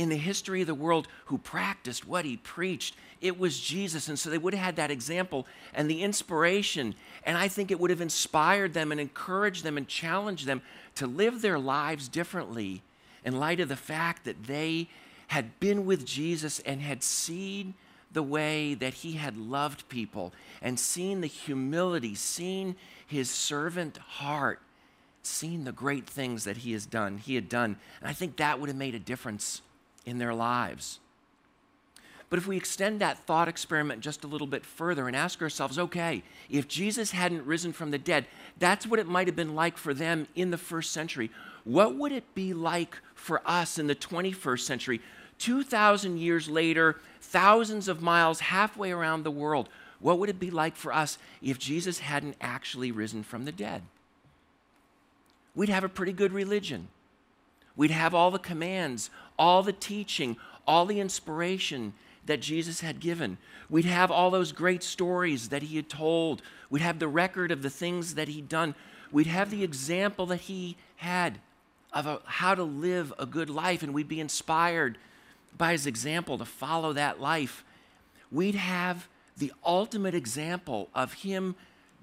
in 0.00 0.08
the 0.08 0.16
history 0.16 0.62
of 0.62 0.66
the 0.66 0.74
world 0.74 1.06
who 1.26 1.36
practiced 1.36 2.08
what 2.08 2.24
he 2.24 2.38
preached. 2.38 2.94
It 3.20 3.38
was 3.38 3.60
Jesus. 3.60 4.08
And 4.08 4.18
so 4.18 4.30
they 4.30 4.38
would 4.38 4.54
have 4.54 4.64
had 4.64 4.76
that 4.76 4.90
example 4.90 5.46
and 5.74 5.90
the 5.90 6.02
inspiration. 6.02 6.94
And 7.24 7.36
I 7.36 7.48
think 7.48 7.70
it 7.70 7.78
would 7.78 7.90
have 7.90 8.00
inspired 8.00 8.72
them 8.72 8.92
and 8.92 9.00
encouraged 9.00 9.62
them 9.62 9.76
and 9.76 9.86
challenged 9.86 10.46
them 10.46 10.62
to 10.94 11.06
live 11.06 11.42
their 11.42 11.58
lives 11.58 12.08
differently 12.08 12.80
in 13.26 13.38
light 13.38 13.60
of 13.60 13.68
the 13.68 13.76
fact 13.76 14.24
that 14.24 14.44
they 14.44 14.88
had 15.26 15.60
been 15.60 15.84
with 15.84 16.06
Jesus 16.06 16.60
and 16.60 16.80
had 16.80 17.02
seen 17.02 17.74
the 18.10 18.22
way 18.22 18.72
that 18.72 18.94
he 18.94 19.12
had 19.12 19.36
loved 19.36 19.86
people 19.90 20.32
and 20.62 20.80
seen 20.80 21.20
the 21.20 21.26
humility, 21.26 22.14
seen 22.14 22.74
his 23.06 23.28
servant 23.28 23.98
heart, 23.98 24.60
seen 25.22 25.64
the 25.64 25.72
great 25.72 26.06
things 26.06 26.44
that 26.44 26.56
he 26.56 26.72
has 26.72 26.86
done, 26.86 27.18
he 27.18 27.34
had 27.34 27.50
done. 27.50 27.76
And 28.00 28.08
I 28.08 28.14
think 28.14 28.38
that 28.38 28.58
would 28.58 28.70
have 28.70 28.78
made 28.78 28.94
a 28.94 28.98
difference 28.98 29.60
in 30.06 30.18
their 30.18 30.34
lives. 30.34 31.00
But 32.30 32.38
if 32.38 32.46
we 32.46 32.56
extend 32.56 33.00
that 33.00 33.18
thought 33.18 33.48
experiment 33.48 34.02
just 34.02 34.22
a 34.22 34.28
little 34.28 34.46
bit 34.46 34.64
further 34.64 35.08
and 35.08 35.16
ask 35.16 35.42
ourselves, 35.42 35.78
okay, 35.78 36.22
if 36.48 36.68
Jesus 36.68 37.10
hadn't 37.10 37.44
risen 37.44 37.72
from 37.72 37.90
the 37.90 37.98
dead, 37.98 38.26
that's 38.58 38.86
what 38.86 39.00
it 39.00 39.08
might 39.08 39.26
have 39.26 39.34
been 39.34 39.56
like 39.56 39.76
for 39.76 39.92
them 39.92 40.28
in 40.36 40.52
the 40.52 40.56
first 40.58 40.92
century. 40.92 41.30
What 41.64 41.96
would 41.96 42.12
it 42.12 42.34
be 42.34 42.54
like 42.54 42.98
for 43.14 43.42
us 43.44 43.78
in 43.78 43.88
the 43.88 43.96
21st 43.96 44.60
century? 44.60 45.00
2,000 45.38 46.18
years 46.18 46.48
later, 46.48 47.00
thousands 47.20 47.88
of 47.88 48.00
miles 48.00 48.40
halfway 48.40 48.92
around 48.92 49.24
the 49.24 49.30
world. 49.30 49.68
What 49.98 50.18
would 50.18 50.30
it 50.30 50.38
be 50.38 50.50
like 50.50 50.76
for 50.76 50.92
us 50.92 51.18
if 51.42 51.58
Jesus 51.58 51.98
hadn't 51.98 52.36
actually 52.40 52.92
risen 52.92 53.24
from 53.24 53.44
the 53.44 53.52
dead? 53.52 53.82
We'd 55.54 55.68
have 55.68 55.84
a 55.84 55.88
pretty 55.88 56.12
good 56.12 56.32
religion. 56.32 56.88
We'd 57.76 57.90
have 57.90 58.14
all 58.14 58.30
the 58.30 58.38
commands, 58.38 59.10
all 59.38 59.62
the 59.62 59.72
teaching, 59.72 60.36
all 60.66 60.86
the 60.86 61.00
inspiration 61.00 61.94
that 62.26 62.40
Jesus 62.40 62.80
had 62.80 63.00
given. 63.00 63.38
We'd 63.68 63.84
have 63.84 64.10
all 64.10 64.30
those 64.30 64.52
great 64.52 64.82
stories 64.82 65.48
that 65.48 65.62
he 65.62 65.76
had 65.76 65.88
told. 65.88 66.42
We'd 66.68 66.82
have 66.82 66.98
the 66.98 67.08
record 67.08 67.50
of 67.50 67.62
the 67.62 67.70
things 67.70 68.14
that 68.14 68.28
he'd 68.28 68.48
done. 68.48 68.74
We'd 69.10 69.26
have 69.26 69.50
the 69.50 69.64
example 69.64 70.26
that 70.26 70.42
he 70.42 70.76
had 70.96 71.40
of 71.92 72.06
a, 72.06 72.20
how 72.24 72.54
to 72.54 72.62
live 72.62 73.12
a 73.18 73.26
good 73.26 73.50
life, 73.50 73.82
and 73.82 73.92
we'd 73.92 74.08
be 74.08 74.20
inspired 74.20 74.98
by 75.56 75.72
his 75.72 75.86
example 75.86 76.38
to 76.38 76.44
follow 76.44 76.92
that 76.92 77.20
life. 77.20 77.64
We'd 78.30 78.54
have 78.54 79.08
the 79.36 79.52
ultimate 79.64 80.14
example 80.14 80.88
of 80.94 81.14
him 81.14 81.56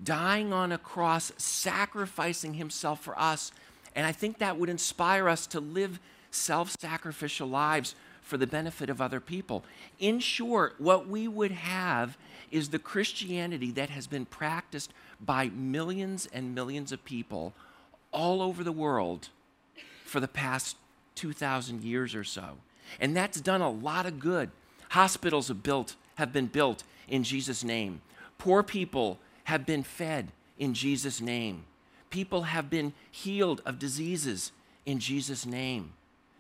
dying 0.03 0.51
on 0.51 0.71
a 0.71 0.77
cross, 0.77 1.31
sacrificing 1.37 2.55
himself 2.55 3.01
for 3.01 3.17
us 3.17 3.51
and 3.97 4.05
I 4.05 4.11
think 4.11 4.37
that 4.37 4.57
would 4.57 4.69
inspire 4.69 5.27
us 5.27 5.47
to 5.47 5.59
live 5.59 5.99
self 6.29 6.75
sacrificial 6.79 7.47
lives 7.47 7.95
for 8.21 8.37
the 8.37 8.45
benefit 8.45 8.91
of 8.91 9.01
other 9.01 9.19
people. 9.19 9.65
In 9.97 10.19
short, 10.19 10.75
what 10.79 11.07
we 11.07 11.27
would 11.27 11.51
have 11.51 12.15
is 12.51 12.69
the 12.69 12.77
Christianity 12.77 13.71
that 13.71 13.89
has 13.89 14.05
been 14.05 14.25
practiced 14.25 14.93
by 15.19 15.49
millions 15.49 16.27
and 16.31 16.53
millions 16.53 16.91
of 16.91 17.03
people 17.05 17.53
all 18.11 18.41
over 18.41 18.63
the 18.63 18.71
world 18.71 19.29
for 20.05 20.19
the 20.19 20.27
past 20.27 20.77
2,000 21.15 21.83
years 21.83 22.13
or 22.13 22.23
so. 22.23 22.57
And 22.99 23.17
that's 23.17 23.41
done 23.41 23.61
a 23.61 23.69
lot 23.69 24.05
of 24.05 24.19
good. 24.19 24.51
Hospitals 24.89 25.47
have, 25.47 25.63
built, 25.63 25.95
have 26.15 26.31
been 26.31 26.47
built 26.47 26.83
in 27.07 27.23
Jesus' 27.23 27.63
name, 27.63 28.01
poor 28.37 28.61
people 28.61 29.17
have 29.45 29.65
been 29.65 29.81
fed 29.81 30.31
in 30.59 30.73
Jesus' 30.75 31.19
name. 31.19 31.63
People 32.09 32.43
have 32.43 32.69
been 32.69 32.93
healed 33.11 33.61
of 33.65 33.79
diseases 33.79 34.51
in 34.85 34.99
Jesus' 34.99 35.45
name. 35.45 35.93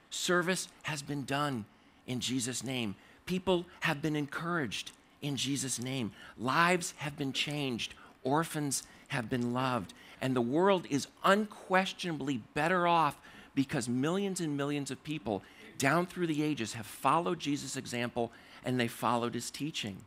Service 0.09 0.69
has 0.83 1.01
been 1.01 1.25
done 1.25 1.65
in 2.05 2.19
Jesus' 2.19 2.63
name. 2.63 2.95
People 3.25 3.65
have 3.81 4.01
been 4.01 4.15
encouraged 4.15 4.91
in 5.21 5.35
Jesus' 5.35 5.81
name. 5.81 6.11
Lives 6.37 6.93
have 6.97 7.17
been 7.17 7.33
changed. 7.33 7.93
Orphans 8.23 8.83
have 9.09 9.29
been 9.29 9.53
loved. 9.53 9.93
And 10.21 10.35
the 10.35 10.41
world 10.41 10.87
is 10.89 11.07
unquestionably 11.23 12.41
better 12.53 12.87
off 12.87 13.17
because 13.53 13.89
millions 13.89 14.39
and 14.39 14.55
millions 14.55 14.91
of 14.91 15.03
people 15.03 15.43
down 15.77 16.05
through 16.05 16.27
the 16.27 16.43
ages 16.43 16.73
have 16.73 16.85
followed 16.85 17.39
Jesus' 17.39 17.75
example 17.75 18.31
and 18.63 18.79
they 18.79 18.87
followed 18.87 19.33
his 19.33 19.51
teaching. 19.51 19.97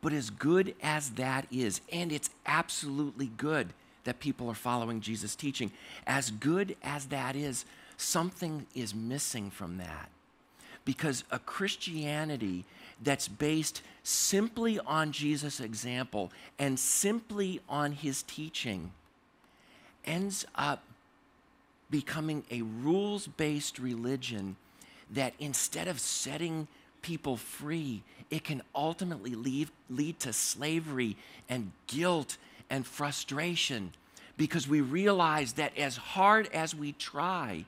But 0.00 0.12
as 0.12 0.30
good 0.30 0.74
as 0.82 1.10
that 1.10 1.46
is, 1.50 1.80
and 1.92 2.12
it's 2.12 2.30
absolutely 2.46 3.30
good, 3.36 3.72
that 4.08 4.20
people 4.20 4.48
are 4.48 4.54
following 4.54 5.02
Jesus' 5.02 5.36
teaching. 5.36 5.70
As 6.06 6.30
good 6.30 6.76
as 6.82 7.06
that 7.06 7.36
is, 7.36 7.66
something 7.98 8.66
is 8.74 8.94
missing 8.94 9.50
from 9.50 9.76
that. 9.76 10.08
Because 10.86 11.24
a 11.30 11.38
Christianity 11.38 12.64
that's 13.02 13.28
based 13.28 13.82
simply 14.02 14.78
on 14.80 15.12
Jesus' 15.12 15.60
example 15.60 16.32
and 16.58 16.78
simply 16.78 17.60
on 17.68 17.92
his 17.92 18.22
teaching 18.22 18.92
ends 20.06 20.46
up 20.54 20.82
becoming 21.90 22.44
a 22.50 22.62
rules 22.62 23.26
based 23.26 23.78
religion 23.78 24.56
that 25.10 25.34
instead 25.38 25.86
of 25.86 26.00
setting 26.00 26.66
people 27.02 27.36
free, 27.36 28.02
it 28.30 28.42
can 28.42 28.62
ultimately 28.74 29.34
lead, 29.34 29.68
lead 29.90 30.18
to 30.20 30.32
slavery 30.32 31.14
and 31.46 31.72
guilt 31.86 32.38
and 32.70 32.86
frustration 32.86 33.92
because 34.36 34.68
we 34.68 34.80
realize 34.80 35.54
that 35.54 35.76
as 35.76 35.96
hard 35.96 36.48
as 36.52 36.74
we 36.74 36.92
try, 36.92 37.64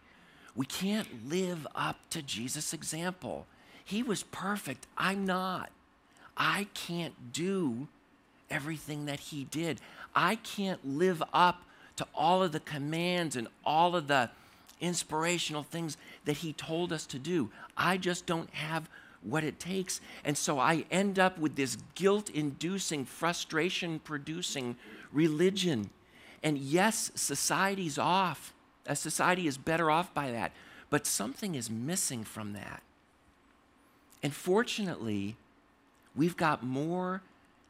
we 0.54 0.66
can't 0.66 1.28
live 1.28 1.66
up 1.74 1.96
to 2.10 2.22
Jesus' 2.22 2.72
example. 2.72 3.46
He 3.84 4.02
was 4.02 4.22
perfect. 4.22 4.86
I'm 4.96 5.26
not. 5.26 5.70
I 6.36 6.68
can't 6.74 7.32
do 7.32 7.88
everything 8.50 9.06
that 9.06 9.20
he 9.20 9.44
did. 9.44 9.80
I 10.14 10.36
can't 10.36 10.84
live 10.86 11.22
up 11.32 11.62
to 11.96 12.06
all 12.14 12.42
of 12.42 12.52
the 12.52 12.60
commands 12.60 13.36
and 13.36 13.48
all 13.64 13.94
of 13.94 14.06
the 14.06 14.30
inspirational 14.80 15.62
things 15.62 15.96
that 16.24 16.38
he 16.38 16.52
told 16.52 16.92
us 16.92 17.04
to 17.06 17.18
do. 17.18 17.50
I 17.76 17.96
just 17.96 18.26
don't 18.26 18.50
have 18.54 18.88
what 19.22 19.44
it 19.44 19.60
takes. 19.60 20.00
And 20.24 20.36
so 20.36 20.58
I 20.58 20.84
end 20.90 21.18
up 21.18 21.38
with 21.38 21.56
this 21.56 21.76
guilt 21.94 22.30
inducing, 22.30 23.04
frustration 23.04 23.98
producing 23.98 24.76
religion. 25.12 25.90
And 26.42 26.58
yes, 26.58 27.10
society's 27.14 27.98
off. 27.98 28.54
A 28.86 28.96
society 28.96 29.46
is 29.46 29.58
better 29.58 29.90
off 29.90 30.14
by 30.14 30.30
that. 30.30 30.52
But 30.88 31.06
something 31.06 31.54
is 31.54 31.70
missing 31.70 32.24
from 32.24 32.54
that. 32.54 32.82
And 34.22 34.34
fortunately, 34.34 35.36
we've 36.14 36.36
got 36.36 36.62
more 36.62 37.22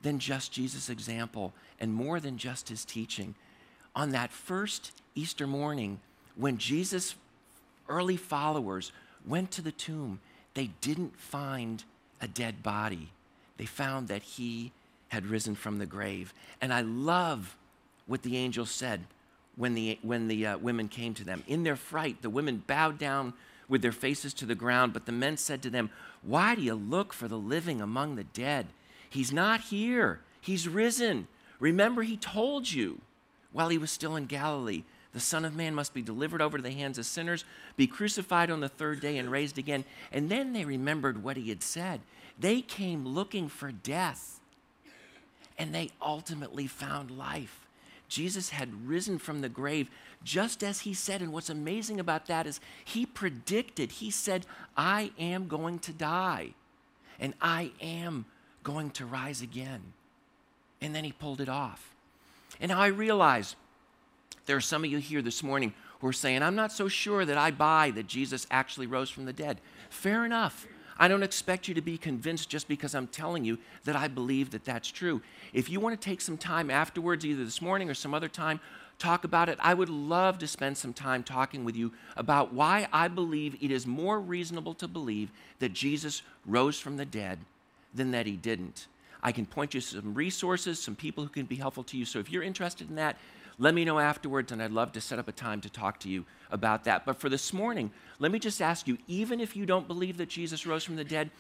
than 0.03 0.19
just 0.19 0.53
Jesus' 0.53 0.89
example 0.89 1.53
and 1.79 1.93
more 1.93 2.21
than 2.21 2.39
just 2.39 2.69
his 2.69 2.85
teaching. 2.85 3.35
On 3.95 4.11
that 4.11 4.33
first 4.33 4.93
Easter 5.15 5.47
morning, 5.47 6.01
when 6.37 6.59
Jesus 6.59 7.17
early 7.89 8.17
followers 8.17 8.93
went 9.27 9.51
to 9.51 9.63
the 9.63 9.73
tomb, 9.73 10.21
they 10.55 10.71
didn't 10.81 11.19
find 11.19 11.85
a 12.21 12.29
dead 12.29 12.63
body. 12.63 13.11
They 13.57 13.67
found 13.67 14.09
that 14.09 14.23
he 14.23 14.73
had 15.09 15.27
risen 15.27 15.55
from 15.55 15.79
the 15.79 15.87
grave. 15.87 16.33
And 16.61 16.73
I 16.73 16.81
love 16.83 17.57
what 18.07 18.23
the 18.23 18.37
angel 18.37 18.67
said 18.67 19.01
when 19.57 19.75
the, 19.75 19.99
when 20.03 20.29
the 20.29 20.47
uh, 20.47 20.59
women 20.59 20.89
came 20.89 21.15
to 21.15 21.25
them. 21.25 21.43
In 21.47 21.63
their 21.63 21.77
fright, 21.77 22.23
the 22.23 22.31
women 22.31 22.63
bowed 22.67 22.99
down 22.99 23.35
with 23.69 23.83
their 23.83 23.93
faces 23.93 24.35
to 24.35 24.47
the 24.47 24.55
ground, 24.55 24.93
but 24.93 25.07
the 25.07 25.13
men 25.13 25.37
said 25.37 25.63
to 25.63 25.71
them, 25.71 25.91
Why 26.23 26.55
do 26.55 26.63
you 26.63 26.75
look 26.75 27.13
for 27.13 27.29
the 27.29 27.39
living 27.39 27.81
among 27.81 28.17
the 28.17 28.25
dead? 28.25 28.67
He's 29.09 29.33
not 29.33 29.61
here, 29.61 30.21
he's 30.41 30.69
risen. 30.69 31.29
Remember, 31.59 32.03
he 32.03 32.17
told 32.17 32.71
you 32.71 33.01
while 33.53 33.69
he 33.69 33.79
was 33.79 33.91
still 33.91 34.17
in 34.17 34.27
Galilee. 34.27 34.85
The 35.13 35.21
Son 35.21 35.45
of 35.45 35.57
Man 35.57 35.75
must 35.75 35.93
be 35.93 36.03
delivered 36.03 36.41
over 36.41 36.57
to 36.57 36.63
the 36.63 36.71
hands 36.71 36.99
of 36.99 37.07
sinners, 37.07 37.45
be 37.77 37.87
crucified 37.87 38.51
on 38.51 38.61
the 38.61 38.69
third 38.69 39.01
day, 39.01 39.19
and 39.19 39.31
raised 39.31 39.59
again. 39.59 39.85
And 40.13 40.31
then 40.31 40.53
they 40.53 40.65
remembered 40.65 41.23
what 41.23 41.37
he 41.37 41.49
had 41.49 41.63
said. 41.63 42.01
They 42.39 42.63
came 42.63 43.07
looking 43.07 43.49
for 43.49 43.73
death, 43.73 44.41
and 45.59 45.75
they 45.75 45.91
ultimately 46.01 46.67
found 46.67 47.11
life. 47.11 47.67
Jesus 48.09 48.51
had 48.51 48.87
risen 48.87 49.19
from 49.19 49.41
the 49.41 49.49
grave 49.49 49.89
just 50.23 50.63
as 50.63 50.81
he 50.81 50.95
said. 50.95 51.23
And 51.23 51.33
what's 51.33 51.51
amazing 51.51 52.01
about 52.01 52.27
that 52.27 52.47
is 52.47 52.61
he 52.85 53.07
predicted, 53.07 53.93
he 53.93 54.11
said, 54.11 54.47
I 54.77 55.13
am 55.19 55.49
going 55.49 55.79
to 55.81 55.93
die, 55.93 56.51
and 57.19 57.35
I 57.41 57.73
am 57.81 58.27
going 58.63 58.91
to 58.91 59.07
rise 59.07 59.43
again. 59.43 59.93
And 60.81 60.95
then 60.95 61.05
he 61.05 61.13
pulled 61.13 61.41
it 61.41 61.49
off. 61.49 61.95
And 62.61 62.71
now 62.71 62.81
I 62.81 62.89
realize 62.89 63.57
there 64.51 64.57
are 64.57 64.61
some 64.61 64.83
of 64.83 64.91
you 64.91 64.99
here 64.99 65.23
this 65.23 65.45
morning 65.45 65.73
who 66.01 66.09
are 66.09 66.13
saying, 66.13 66.43
I'm 66.43 66.57
not 66.57 66.73
so 66.73 66.89
sure 66.89 67.25
that 67.25 67.39
I 67.39 67.53
buy 67.53 67.93
that 67.93 68.09
Jesus 68.09 68.49
actually 68.51 68.89
rose 68.89 69.09
from 69.09 69.25
the 69.25 69.33
dead. 69.33 69.61
Fair 69.91 70.25
enough. 70.25 70.67
I 70.99 71.07
don't 71.07 71.23
expect 71.23 71.69
you 71.69 71.75
to 71.75 71.81
be 71.81 71.97
convinced 71.97 72.49
just 72.49 72.67
because 72.67 72.97
I'm 72.97 73.07
telling 73.07 73.45
you 73.45 73.59
that 73.85 73.95
I 73.95 74.09
believe 74.09 74.51
that 74.51 74.65
that's 74.65 74.91
true. 74.91 75.23
If 75.53 75.71
you 75.71 75.79
want 75.79 76.01
to 76.01 76.05
take 76.05 76.21
some 76.21 76.37
time 76.37 76.69
afterwards, 76.69 77.25
either 77.25 77.45
this 77.45 77.63
morning 77.63 77.89
or 77.89 77.95
some 77.95 78.13
other 78.13 78.27
time, 78.27 78.59
talk 78.99 79.23
about 79.23 79.49
it, 79.49 79.57
I 79.63 79.73
would 79.73 79.89
love 79.89 80.41
to 80.41 80.49
spend 80.49 80.77
some 80.77 80.95
time 80.95 81.23
talking 81.23 81.65
with 81.65 81.77
you 81.77 81.93
about 82.17 82.53
why 82.53 82.89
I 82.93 83.07
believe 83.07 83.57
it 83.61 83.71
is 83.71 83.87
more 83.87 84.19
reasonable 84.19 84.75
to 84.75 84.89
believe 84.89 85.31
that 85.61 85.75
Jesus 85.75 86.23
rose 86.45 86.81
from 86.81 86.97
the 86.97 87.05
dead 87.05 87.39
than 87.95 88.11
that 88.11 88.27
he 88.27 88.33
didn't. 88.33 88.89
I 89.23 89.31
can 89.31 89.47
point 89.47 89.75
you 89.75 89.81
to 89.81 89.87
some 89.87 90.13
resources, 90.13 90.83
some 90.83 90.97
people 90.97 91.23
who 91.23 91.31
can 91.31 91.47
be 91.47 91.55
helpful 91.55 91.85
to 91.85 91.97
you. 91.97 92.05
So 92.05 92.19
if 92.19 92.33
you're 92.33 92.43
interested 92.43 92.89
in 92.89 92.97
that, 92.97 93.17
let 93.61 93.75
me 93.75 93.85
know 93.85 93.99
afterwards, 93.99 94.51
and 94.51 94.63
I'd 94.63 94.71
love 94.73 94.93
to 94.93 95.03
set 95.03 95.19
up 95.19 95.29
a 95.29 95.33
time 95.33 95.61
to 95.61 95.69
talk 95.69 96.01
to 96.01 96.09
you 96.09 96.25
about 96.51 96.85
that. 96.85 97.05
But 97.05 97.21
for 97.21 97.29
this 97.29 97.53
morning, 97.53 97.91
let 98.19 98.33
me 98.33 98.39
just 98.39 98.63
ask 98.63 98.89
you 98.89 98.97
even 99.07 99.39
if 99.39 99.55
you 99.55 99.67
don't 99.67 99.87
believe 99.87 100.17
that 100.17 100.31
Jesus 100.31 100.65
rose 100.65 100.83
from 100.83 100.97
the 100.97 101.05
dead, 101.05 101.31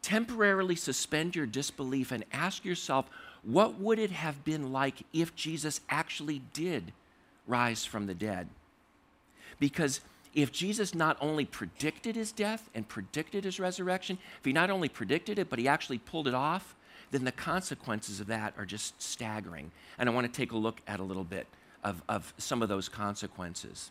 temporarily 0.00 0.76
suspend 0.76 1.34
your 1.34 1.46
disbelief 1.46 2.12
and 2.12 2.24
ask 2.32 2.64
yourself, 2.64 3.10
what 3.42 3.80
would 3.80 3.98
it 3.98 4.12
have 4.12 4.44
been 4.44 4.72
like 4.72 5.02
if 5.12 5.34
Jesus 5.34 5.80
actually 5.90 6.42
did 6.52 6.92
rise 7.44 7.84
from 7.84 8.06
the 8.06 8.14
dead? 8.14 8.48
Because 9.58 10.00
if 10.32 10.52
Jesus 10.52 10.94
not 10.94 11.16
only 11.20 11.44
predicted 11.44 12.14
his 12.14 12.30
death 12.30 12.70
and 12.72 12.86
predicted 12.86 13.42
his 13.42 13.58
resurrection, 13.58 14.18
if 14.38 14.44
he 14.44 14.52
not 14.52 14.70
only 14.70 14.88
predicted 14.88 15.40
it, 15.40 15.50
but 15.50 15.58
he 15.58 15.66
actually 15.66 15.98
pulled 15.98 16.28
it 16.28 16.34
off, 16.34 16.76
then 17.10 17.24
the 17.24 17.32
consequences 17.32 18.20
of 18.20 18.28
that 18.28 18.54
are 18.56 18.64
just 18.64 19.02
staggering. 19.02 19.72
And 19.98 20.08
I 20.08 20.12
want 20.12 20.32
to 20.32 20.32
take 20.32 20.52
a 20.52 20.56
look 20.56 20.80
at 20.86 21.00
a 21.00 21.04
little 21.04 21.24
bit 21.24 21.48
of, 21.84 22.02
of 22.08 22.34
some 22.38 22.62
of 22.62 22.68
those 22.68 22.88
consequences. 22.88 23.90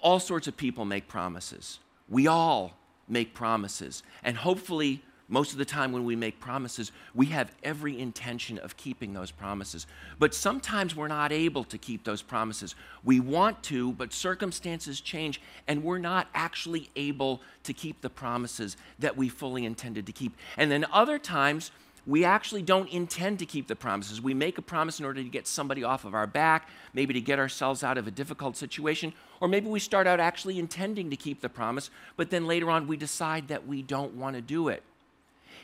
All 0.00 0.20
sorts 0.20 0.48
of 0.48 0.56
people 0.56 0.84
make 0.84 1.08
promises. 1.08 1.80
We 2.08 2.26
all 2.26 2.76
make 3.08 3.34
promises. 3.34 4.02
And 4.22 4.36
hopefully, 4.36 5.02
most 5.28 5.52
of 5.52 5.58
the 5.58 5.64
time 5.64 5.92
when 5.92 6.04
we 6.04 6.16
make 6.16 6.40
promises, 6.40 6.90
we 7.14 7.26
have 7.26 7.52
every 7.62 7.98
intention 7.98 8.58
of 8.58 8.76
keeping 8.76 9.12
those 9.12 9.30
promises. 9.30 9.86
But 10.18 10.34
sometimes 10.34 10.96
we're 10.96 11.08
not 11.08 11.30
able 11.30 11.62
to 11.64 11.78
keep 11.78 12.02
those 12.02 12.20
promises. 12.20 12.74
We 13.04 13.20
want 13.20 13.62
to, 13.64 13.92
but 13.92 14.12
circumstances 14.12 15.00
change, 15.00 15.40
and 15.68 15.84
we're 15.84 15.98
not 15.98 16.28
actually 16.34 16.90
able 16.96 17.42
to 17.62 17.72
keep 17.72 18.00
the 18.00 18.10
promises 18.10 18.76
that 18.98 19.16
we 19.16 19.28
fully 19.28 19.64
intended 19.64 20.06
to 20.06 20.12
keep. 20.12 20.36
And 20.56 20.70
then 20.70 20.84
other 20.92 21.18
times, 21.18 21.70
we 22.06 22.24
actually 22.24 22.62
don't 22.62 22.88
intend 22.90 23.38
to 23.40 23.46
keep 23.46 23.68
the 23.68 23.76
promises. 23.76 24.20
We 24.20 24.34
make 24.34 24.58
a 24.58 24.62
promise 24.62 24.98
in 24.98 25.04
order 25.06 25.22
to 25.22 25.28
get 25.28 25.46
somebody 25.46 25.84
off 25.84 26.04
of 26.04 26.14
our 26.14 26.26
back, 26.26 26.68
maybe 26.94 27.14
to 27.14 27.20
get 27.20 27.38
ourselves 27.38 27.84
out 27.84 27.98
of 27.98 28.06
a 28.06 28.10
difficult 28.10 28.56
situation, 28.56 29.12
or 29.40 29.48
maybe 29.48 29.68
we 29.68 29.80
start 29.80 30.06
out 30.06 30.20
actually 30.20 30.58
intending 30.58 31.10
to 31.10 31.16
keep 31.16 31.40
the 31.40 31.48
promise, 31.48 31.90
but 32.16 32.30
then 32.30 32.46
later 32.46 32.70
on 32.70 32.86
we 32.86 32.96
decide 32.96 33.48
that 33.48 33.66
we 33.66 33.82
don't 33.82 34.14
want 34.14 34.36
to 34.36 34.42
do 34.42 34.68
it. 34.68 34.82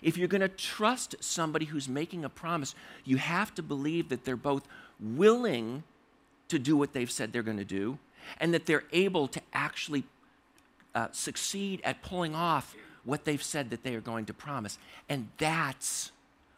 If 0.03 0.19
you're 0.19 0.29
going 0.29 0.43
to 0.43 0.49
trust 0.49 1.17
somebody 1.21 1.67
who's 1.67 1.89
making 1.89 2.25
a 2.25 2.29
promise, 2.29 2.75
you 3.05 3.17
have 3.17 3.55
to 3.55 3.63
believe 3.63 4.11
that 4.11 4.25
they're 4.25 4.37
both 4.37 4.69
willing 5.01 5.85
to 6.49 6.59
do 6.59 6.77
what 6.77 6.93
they've 6.93 7.11
said 7.11 7.33
they're 7.33 7.43
going 7.43 7.57
to 7.57 7.65
do 7.65 7.99
and 8.39 8.53
that 8.53 8.67
they're 8.67 8.85
able 8.93 9.29
to 9.29 9.41
actually 9.53 10.05
uh, 10.95 11.09
succeed 11.13 11.81
at 11.85 12.03
pulling 12.03 12.35
off 12.35 12.75
what 13.05 13.25
they've 13.25 13.43
said 13.43 13.71
that 13.71 13.85
they 13.85 13.95
are 13.95 14.01
going 14.01 14.27
to 14.27 14.35
promise. 14.35 14.79
And 15.09 15.29
that's 15.39 16.11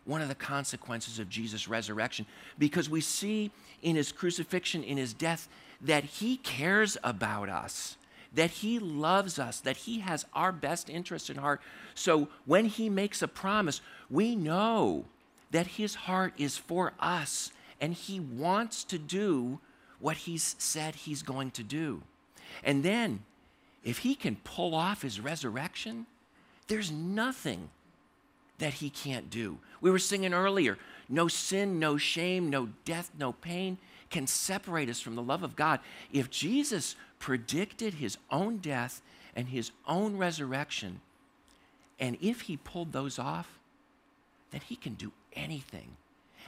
one 0.08 0.22
of 0.22 0.28
the 0.28 0.34
consequences 0.34 1.18
of 1.18 1.28
Jesus' 1.28 1.68
resurrection 1.68 2.24
because 2.58 2.88
we 2.88 3.02
see 3.02 3.50
in 3.82 3.94
his 3.94 4.10
crucifixion, 4.10 4.82
in 4.82 4.96
his 4.96 5.12
death, 5.12 5.48
that 5.82 6.02
he 6.02 6.38
cares 6.38 6.96
about 7.04 7.50
us, 7.50 7.98
that 8.32 8.50
he 8.50 8.78
loves 8.78 9.38
us, 9.38 9.60
that 9.60 9.76
he 9.76 10.00
has 10.00 10.24
our 10.32 10.50
best 10.50 10.88
interest 10.88 11.28
in 11.28 11.36
heart. 11.36 11.60
So 11.94 12.28
when 12.46 12.66
he 12.66 12.88
makes 12.88 13.20
a 13.20 13.28
promise, 13.28 13.82
we 14.10 14.34
know 14.34 15.04
that 15.50 15.66
his 15.66 15.94
heart 15.94 16.32
is 16.38 16.56
for 16.56 16.94
us 16.98 17.52
and 17.78 17.92
he 17.92 18.18
wants 18.18 18.84
to 18.84 18.98
do 18.98 19.60
what 20.00 20.16
he's 20.16 20.56
said 20.58 20.94
he's 20.94 21.22
going 21.22 21.50
to 21.52 21.62
do. 21.62 22.02
And 22.64 22.82
then, 22.82 23.24
if 23.84 23.98
he 23.98 24.14
can 24.14 24.36
pull 24.36 24.74
off 24.74 25.02
his 25.02 25.20
resurrection, 25.20 26.06
there's 26.66 26.90
nothing 26.90 27.70
that 28.58 28.74
he 28.74 28.90
can't 28.90 29.30
do. 29.30 29.58
We 29.80 29.90
were 29.90 29.98
singing 29.98 30.34
earlier 30.34 30.78
no 31.08 31.26
sin, 31.26 31.78
no 31.78 31.96
shame, 31.96 32.50
no 32.50 32.68
death, 32.84 33.10
no 33.18 33.32
pain 33.32 33.78
can 34.10 34.26
separate 34.26 34.88
us 34.88 35.00
from 35.00 35.16
the 35.16 35.22
love 35.22 35.42
of 35.42 35.56
God. 35.56 35.80
If 36.12 36.30
Jesus 36.30 36.96
predicted 37.18 37.94
his 37.94 38.18
own 38.30 38.58
death 38.58 39.00
and 39.34 39.48
his 39.48 39.70
own 39.86 40.16
resurrection, 40.16 41.00
and 41.98 42.16
if 42.20 42.42
he 42.42 42.56
pulled 42.56 42.92
those 42.92 43.18
off, 43.18 43.58
then 44.50 44.60
he 44.66 44.76
can 44.76 44.94
do 44.94 45.12
anything. 45.34 45.96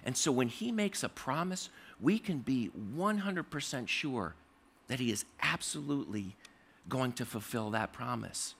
And 0.04 0.16
so 0.16 0.32
when 0.32 0.48
he 0.48 0.72
makes 0.72 1.02
a 1.02 1.08
promise, 1.08 1.68
we 2.00 2.18
can 2.18 2.38
be 2.38 2.70
100% 2.96 3.88
sure 3.88 4.34
that 4.88 5.00
he 5.00 5.10
is 5.10 5.24
absolutely 5.42 6.36
going 6.88 7.12
to 7.12 7.26
fulfill 7.26 7.70
that 7.70 7.92
promise. 7.92 8.54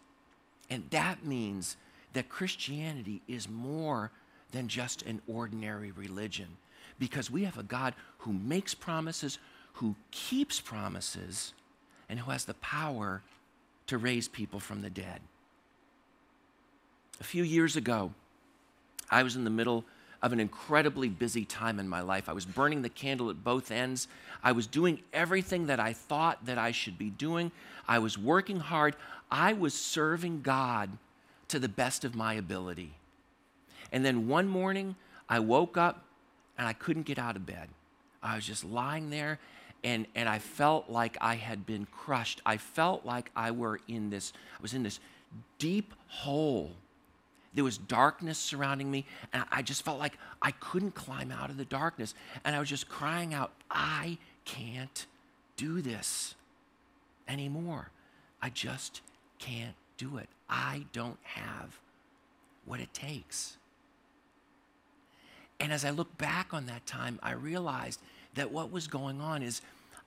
And 0.68 0.84
that 0.90 1.24
means 1.24 1.76
that 2.12 2.28
Christianity 2.28 3.22
is 3.28 3.48
more 3.48 4.10
than 4.52 4.68
just 4.68 5.02
an 5.02 5.20
ordinary 5.28 5.92
religion 5.92 6.48
because 6.98 7.30
we 7.30 7.44
have 7.44 7.58
a 7.58 7.62
God 7.62 7.94
who 8.18 8.32
makes 8.32 8.74
promises, 8.74 9.38
who 9.74 9.94
keeps 10.10 10.60
promises, 10.60 11.54
and 12.08 12.18
who 12.18 12.30
has 12.30 12.44
the 12.44 12.54
power 12.54 13.22
to 13.86 13.98
raise 13.98 14.28
people 14.28 14.60
from 14.60 14.82
the 14.82 14.90
dead. 14.90 15.20
A 17.20 17.24
few 17.24 17.42
years 17.42 17.76
ago, 17.76 18.12
I 19.10 19.22
was 19.22 19.36
in 19.36 19.44
the 19.44 19.50
middle 19.50 19.84
of 20.22 20.32
an 20.32 20.40
incredibly 20.40 21.08
busy 21.08 21.44
time 21.44 21.78
in 21.78 21.88
my 21.88 22.00
life. 22.00 22.28
I 22.28 22.32
was 22.32 22.44
burning 22.44 22.82
the 22.82 22.88
candle 22.88 23.30
at 23.30 23.42
both 23.42 23.70
ends. 23.70 24.06
I 24.42 24.52
was 24.52 24.66
doing 24.66 25.00
everything 25.12 25.66
that 25.66 25.80
I 25.80 25.92
thought 25.92 26.44
that 26.44 26.58
I 26.58 26.72
should 26.72 26.98
be 26.98 27.10
doing. 27.10 27.52
I 27.88 27.98
was 27.98 28.18
working 28.18 28.60
hard. 28.60 28.96
I 29.30 29.54
was 29.54 29.72
serving 29.74 30.42
God 30.42 30.90
to 31.50 31.58
the 31.58 31.68
best 31.68 32.04
of 32.04 32.14
my 32.14 32.34
ability. 32.34 32.94
And 33.92 34.04
then 34.04 34.28
one 34.28 34.48
morning, 34.48 34.96
I 35.28 35.40
woke 35.40 35.76
up 35.76 36.04
and 36.58 36.66
I 36.66 36.72
couldn't 36.72 37.04
get 37.04 37.18
out 37.18 37.36
of 37.36 37.46
bed. 37.46 37.68
I 38.22 38.36
was 38.36 38.46
just 38.46 38.64
lying 38.64 39.10
there 39.10 39.38
and, 39.82 40.06
and 40.14 40.28
I 40.28 40.38
felt 40.38 40.90
like 40.90 41.16
I 41.20 41.36
had 41.36 41.66
been 41.66 41.86
crushed. 41.86 42.40
I 42.44 42.56
felt 42.56 43.04
like 43.04 43.30
I 43.34 43.50
were 43.50 43.80
in 43.88 44.10
this, 44.10 44.32
I 44.58 44.62
was 44.62 44.74
in 44.74 44.82
this 44.82 45.00
deep 45.58 45.94
hole. 46.08 46.72
There 47.54 47.64
was 47.64 47.78
darkness 47.78 48.38
surrounding 48.38 48.90
me, 48.90 49.06
and 49.32 49.44
I 49.50 49.62
just 49.62 49.84
felt 49.84 49.98
like 49.98 50.16
I 50.40 50.52
couldn't 50.52 50.94
climb 50.94 51.32
out 51.32 51.50
of 51.50 51.56
the 51.56 51.64
darkness. 51.64 52.14
And 52.44 52.54
I 52.54 52.60
was 52.60 52.68
just 52.68 52.88
crying 52.88 53.34
out, 53.34 53.50
I 53.70 54.18
can't 54.44 55.06
do 55.56 55.82
this 55.82 56.36
anymore. 57.26 57.90
I 58.40 58.50
just 58.50 59.00
can't 59.38 59.74
do 59.96 60.18
it. 60.18 60.28
I 60.50 60.84
don't 60.92 61.18
have 61.22 61.78
what 62.66 62.80
it 62.80 62.92
takes. 62.92 63.56
And 65.58 65.72
as 65.72 65.84
I 65.84 65.90
look 65.90 66.18
back 66.18 66.52
on 66.52 66.66
that 66.66 66.84
time, 66.86 67.18
I 67.22 67.32
realized 67.32 68.00
that 68.34 68.50
what 68.50 68.70
was 68.70 68.86
going 68.86 69.20
on 69.20 69.42
is 69.42 69.62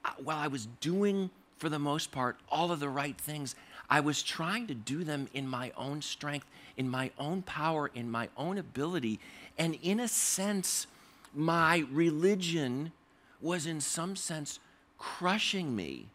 uh, 0.06 0.12
while 0.18 0.38
I 0.38 0.48
was 0.48 0.68
doing 0.82 1.30
for 1.64 1.70
the 1.70 1.80
most 1.80 2.12
part, 2.12 2.36
all 2.50 2.74
of 2.74 2.82
the 2.82 2.90
right 2.90 3.18
things. 3.18 3.56
I 3.90 4.02
was 4.02 4.22
trying 4.22 4.68
to 4.68 4.74
do 4.74 5.06
them 5.06 5.30
in 5.34 5.48
my 5.48 5.72
own 5.78 6.02
strength, 6.02 6.46
in 6.76 6.90
my 6.90 7.12
own 7.18 7.42
power, 7.42 7.90
in 7.96 8.12
my 8.12 8.28
own 8.36 8.58
ability. 8.58 9.22
And 9.58 9.78
in 9.82 10.02
a 10.02 10.10
sense, 10.10 10.88
my 11.34 11.86
religion 11.90 12.92
was 13.42 13.66
in 13.66 13.80
some 13.80 14.18
sense 14.18 14.60
crushing 14.98 15.74
me 15.74 16.08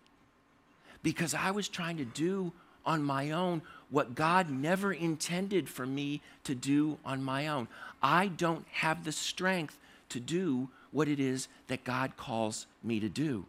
because 1.03 1.33
I 1.33 1.51
was 1.51 1.67
trying 1.67 1.97
to 1.97 2.05
do 2.05 2.53
on 2.89 3.03
my 3.03 3.31
own 3.31 3.61
what 3.91 4.15
God 4.15 4.51
never 4.51 4.93
intended 4.93 5.69
for 5.69 5.87
me 5.87 6.23
to 6.45 6.55
do 6.55 6.99
on 7.05 7.23
my 7.23 7.47
own. 7.47 7.69
I 8.03 8.29
don't 8.29 8.67
have 8.73 9.05
the 9.05 9.13
strength 9.13 9.79
to 10.09 10.19
do 10.19 10.71
what 10.91 11.07
it 11.07 11.21
is 11.21 11.49
that 11.69 11.85
God 11.85 12.17
calls 12.17 12.67
me 12.83 12.99
to 12.99 13.09
do. 13.09 13.45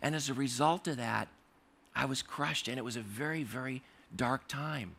And 0.00 0.14
as 0.14 0.28
a 0.28 0.34
result 0.34 0.86
of 0.86 0.96
that, 0.96 1.28
I 1.94 2.04
was 2.04 2.22
crushed, 2.22 2.68
and 2.68 2.78
it 2.78 2.84
was 2.84 2.96
a 2.96 3.00
very, 3.00 3.42
very 3.42 3.82
dark 4.14 4.46
time. 4.46 4.92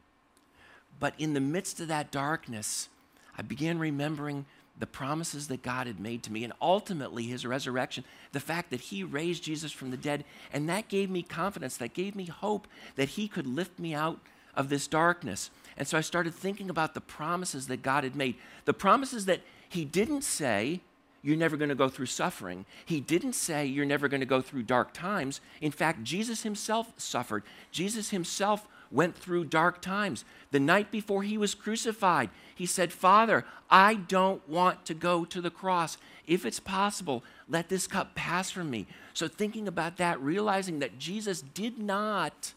But 0.99 1.13
in 1.17 1.33
the 1.33 1.39
midst 1.39 1.79
of 1.79 1.87
that 1.87 2.11
darkness, 2.11 2.89
I 3.37 3.41
began 3.41 3.79
remembering 3.79 4.45
the 4.81 4.87
promises 4.87 5.47
that 5.47 5.61
God 5.61 5.85
had 5.85 5.99
made 5.99 6.23
to 6.23 6.31
me, 6.31 6.43
and 6.43 6.51
ultimately 6.59 7.25
his 7.25 7.45
resurrection, 7.45 8.03
the 8.31 8.39
fact 8.39 8.71
that 8.71 8.81
he 8.81 9.03
raised 9.03 9.43
Jesus 9.43 9.71
from 9.71 9.91
the 9.91 9.95
dead, 9.95 10.25
and 10.51 10.67
that 10.67 10.87
gave 10.87 11.09
me 11.09 11.21
confidence, 11.21 11.77
that 11.77 11.93
gave 11.93 12.15
me 12.15 12.25
hope 12.25 12.67
that 12.95 13.09
he 13.09 13.27
could 13.27 13.45
lift 13.45 13.77
me 13.77 13.93
out 13.93 14.19
of 14.55 14.69
this 14.69 14.87
darkness. 14.87 15.51
And 15.77 15.87
so 15.87 15.99
I 15.99 16.01
started 16.01 16.33
thinking 16.33 16.69
about 16.69 16.95
the 16.95 16.99
promises 16.99 17.67
that 17.67 17.83
God 17.83 18.03
had 18.03 18.15
made, 18.15 18.35
the 18.65 18.73
promises 18.73 19.25
that 19.25 19.41
he 19.69 19.85
didn't 19.85 20.23
say, 20.23 20.81
you're 21.21 21.37
never 21.37 21.57
going 21.57 21.69
to 21.69 21.75
go 21.75 21.87
through 21.87 22.07
suffering. 22.07 22.65
He 22.83 22.99
didn't 22.99 23.33
say 23.33 23.67
you're 23.67 23.85
never 23.85 24.07
going 24.07 24.21
to 24.21 24.25
go 24.25 24.41
through 24.41 24.63
dark 24.63 24.93
times. 24.93 25.39
In 25.61 25.71
fact, 25.71 26.03
Jesus 26.03 26.41
himself 26.41 26.91
suffered. 26.97 27.43
Jesus 27.71 28.09
himself 28.09 28.67
went 28.91 29.17
through 29.17 29.45
dark 29.45 29.81
times. 29.81 30.25
The 30.51 30.59
night 30.59 30.91
before 30.91 31.23
he 31.23 31.37
was 31.37 31.55
crucified, 31.55 32.29
he 32.55 32.65
said, 32.65 32.91
Father, 32.91 33.45
I 33.69 33.95
don't 33.95 34.47
want 34.47 34.85
to 34.85 34.93
go 34.93 35.25
to 35.25 35.41
the 35.41 35.49
cross. 35.49 35.97
If 36.27 36.45
it's 36.45 36.59
possible, 36.59 37.23
let 37.47 37.69
this 37.69 37.87
cup 37.87 38.15
pass 38.15 38.51
from 38.51 38.69
me. 38.69 38.87
So, 39.13 39.27
thinking 39.27 39.67
about 39.67 39.97
that, 39.97 40.21
realizing 40.21 40.79
that 40.79 40.99
Jesus 40.99 41.41
did 41.41 41.79
not 41.79 42.53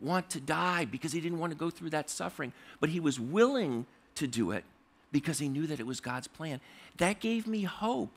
want 0.00 0.30
to 0.30 0.40
die 0.40 0.84
because 0.86 1.12
he 1.12 1.20
didn't 1.20 1.38
want 1.38 1.52
to 1.52 1.58
go 1.58 1.70
through 1.70 1.90
that 1.90 2.10
suffering, 2.10 2.52
but 2.80 2.90
he 2.90 3.00
was 3.00 3.20
willing 3.20 3.86
to 4.14 4.26
do 4.26 4.50
it 4.50 4.64
because 5.12 5.38
he 5.38 5.48
knew 5.48 5.66
that 5.66 5.80
it 5.80 5.86
was 5.86 6.00
God's 6.00 6.28
plan. 6.28 6.60
That 6.98 7.20
gave 7.20 7.46
me 7.46 7.62
hope 7.62 8.16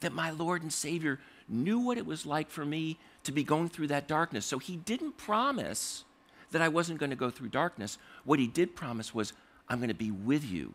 that 0.00 0.12
my 0.12 0.30
Lord 0.30 0.62
and 0.62 0.72
Savior 0.72 1.18
knew 1.48 1.78
what 1.78 1.98
it 1.98 2.06
was 2.06 2.26
like 2.26 2.50
for 2.50 2.64
me 2.64 2.98
to 3.24 3.32
be 3.32 3.44
going 3.44 3.68
through 3.68 3.88
that 3.88 4.08
darkness. 4.08 4.44
So 4.46 4.58
he 4.58 4.76
didn't 4.76 5.16
promise 5.16 6.04
that 6.52 6.62
I 6.62 6.68
wasn't 6.68 6.98
going 6.98 7.10
to 7.10 7.16
go 7.16 7.30
through 7.30 7.48
darkness. 7.48 7.98
What 8.24 8.38
he 8.38 8.46
did 8.46 8.76
promise 8.76 9.14
was, 9.14 9.32
I'm 9.68 9.78
going 9.78 9.88
to 9.88 9.94
be 9.94 10.10
with 10.10 10.44
you 10.44 10.74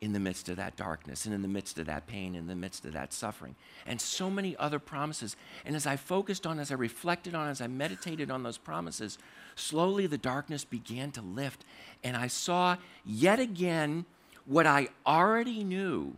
in 0.00 0.12
the 0.12 0.20
midst 0.20 0.48
of 0.48 0.56
that 0.56 0.76
darkness 0.76 1.24
and 1.24 1.34
in 1.34 1.42
the 1.42 1.48
midst 1.48 1.78
of 1.78 1.86
that 1.86 2.06
pain, 2.06 2.34
and 2.34 2.42
in 2.42 2.46
the 2.46 2.54
midst 2.54 2.84
of 2.84 2.92
that 2.92 3.12
suffering, 3.12 3.56
and 3.84 4.00
so 4.00 4.30
many 4.30 4.56
other 4.56 4.78
promises. 4.78 5.36
And 5.64 5.74
as 5.74 5.86
I 5.86 5.96
focused 5.96 6.46
on, 6.46 6.60
as 6.60 6.70
I 6.70 6.74
reflected 6.74 7.34
on, 7.34 7.48
as 7.48 7.60
I 7.60 7.66
meditated 7.66 8.30
on 8.30 8.44
those 8.44 8.58
promises, 8.58 9.18
slowly 9.56 10.06
the 10.06 10.18
darkness 10.18 10.64
began 10.64 11.10
to 11.12 11.20
lift, 11.20 11.64
and 12.04 12.16
I 12.16 12.28
saw 12.28 12.76
yet 13.04 13.40
again 13.40 14.04
what 14.46 14.66
I 14.66 14.88
already 15.04 15.64
knew, 15.64 16.16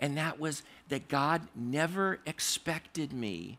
and 0.00 0.16
that 0.16 0.40
was 0.40 0.62
that 0.88 1.08
God 1.08 1.42
never 1.54 2.20
expected 2.24 3.12
me 3.12 3.58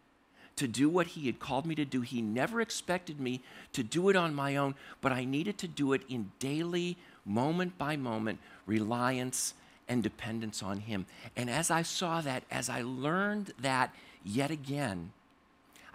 to 0.57 0.67
do 0.67 0.89
what 0.89 1.07
He 1.07 1.25
had 1.25 1.39
called 1.39 1.65
me 1.65 1.75
to 1.75 1.85
do. 1.85 2.01
He 2.01 2.21
never 2.21 2.61
expected 2.61 3.19
me 3.19 3.41
to 3.73 3.83
do 3.83 4.09
it 4.09 4.15
on 4.15 4.35
my 4.35 4.55
own, 4.55 4.75
but 5.01 5.11
I 5.11 5.23
needed 5.23 5.57
to 5.59 5.67
do 5.67 5.93
it 5.93 6.01
in 6.09 6.31
daily, 6.39 6.97
moment 7.25 7.77
by 7.77 7.95
moment 7.95 8.39
reliance 8.65 9.53
and 9.87 10.03
dependence 10.03 10.61
on 10.61 10.81
Him. 10.81 11.05
And 11.35 11.49
as 11.49 11.71
I 11.71 11.81
saw 11.81 12.21
that, 12.21 12.43
as 12.51 12.69
I 12.69 12.81
learned 12.81 13.53
that 13.59 13.93
yet 14.23 14.51
again, 14.51 15.11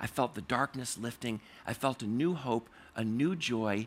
I 0.00 0.06
felt 0.06 0.34
the 0.34 0.40
darkness 0.40 0.98
lifting. 0.98 1.40
I 1.66 1.74
felt 1.74 2.02
a 2.02 2.06
new 2.06 2.34
hope, 2.34 2.68
a 2.96 3.04
new 3.04 3.36
joy, 3.36 3.86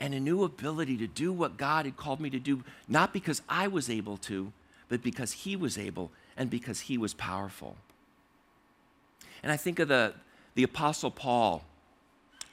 and 0.00 0.12
a 0.12 0.20
new 0.20 0.42
ability 0.42 0.96
to 0.98 1.06
do 1.06 1.32
what 1.32 1.56
God 1.56 1.84
had 1.84 1.96
called 1.96 2.20
me 2.20 2.30
to 2.30 2.38
do, 2.38 2.64
not 2.88 3.12
because 3.12 3.42
I 3.48 3.68
was 3.68 3.88
able 3.88 4.16
to, 4.18 4.52
but 4.88 5.02
because 5.02 5.32
He 5.32 5.56
was 5.56 5.78
able 5.78 6.10
and 6.36 6.50
because 6.50 6.80
He 6.80 6.98
was 6.98 7.14
powerful. 7.14 7.76
And 9.42 9.52
I 9.52 9.56
think 9.56 9.78
of 9.78 9.88
the, 9.88 10.14
the 10.54 10.62
Apostle 10.62 11.10
Paul. 11.10 11.62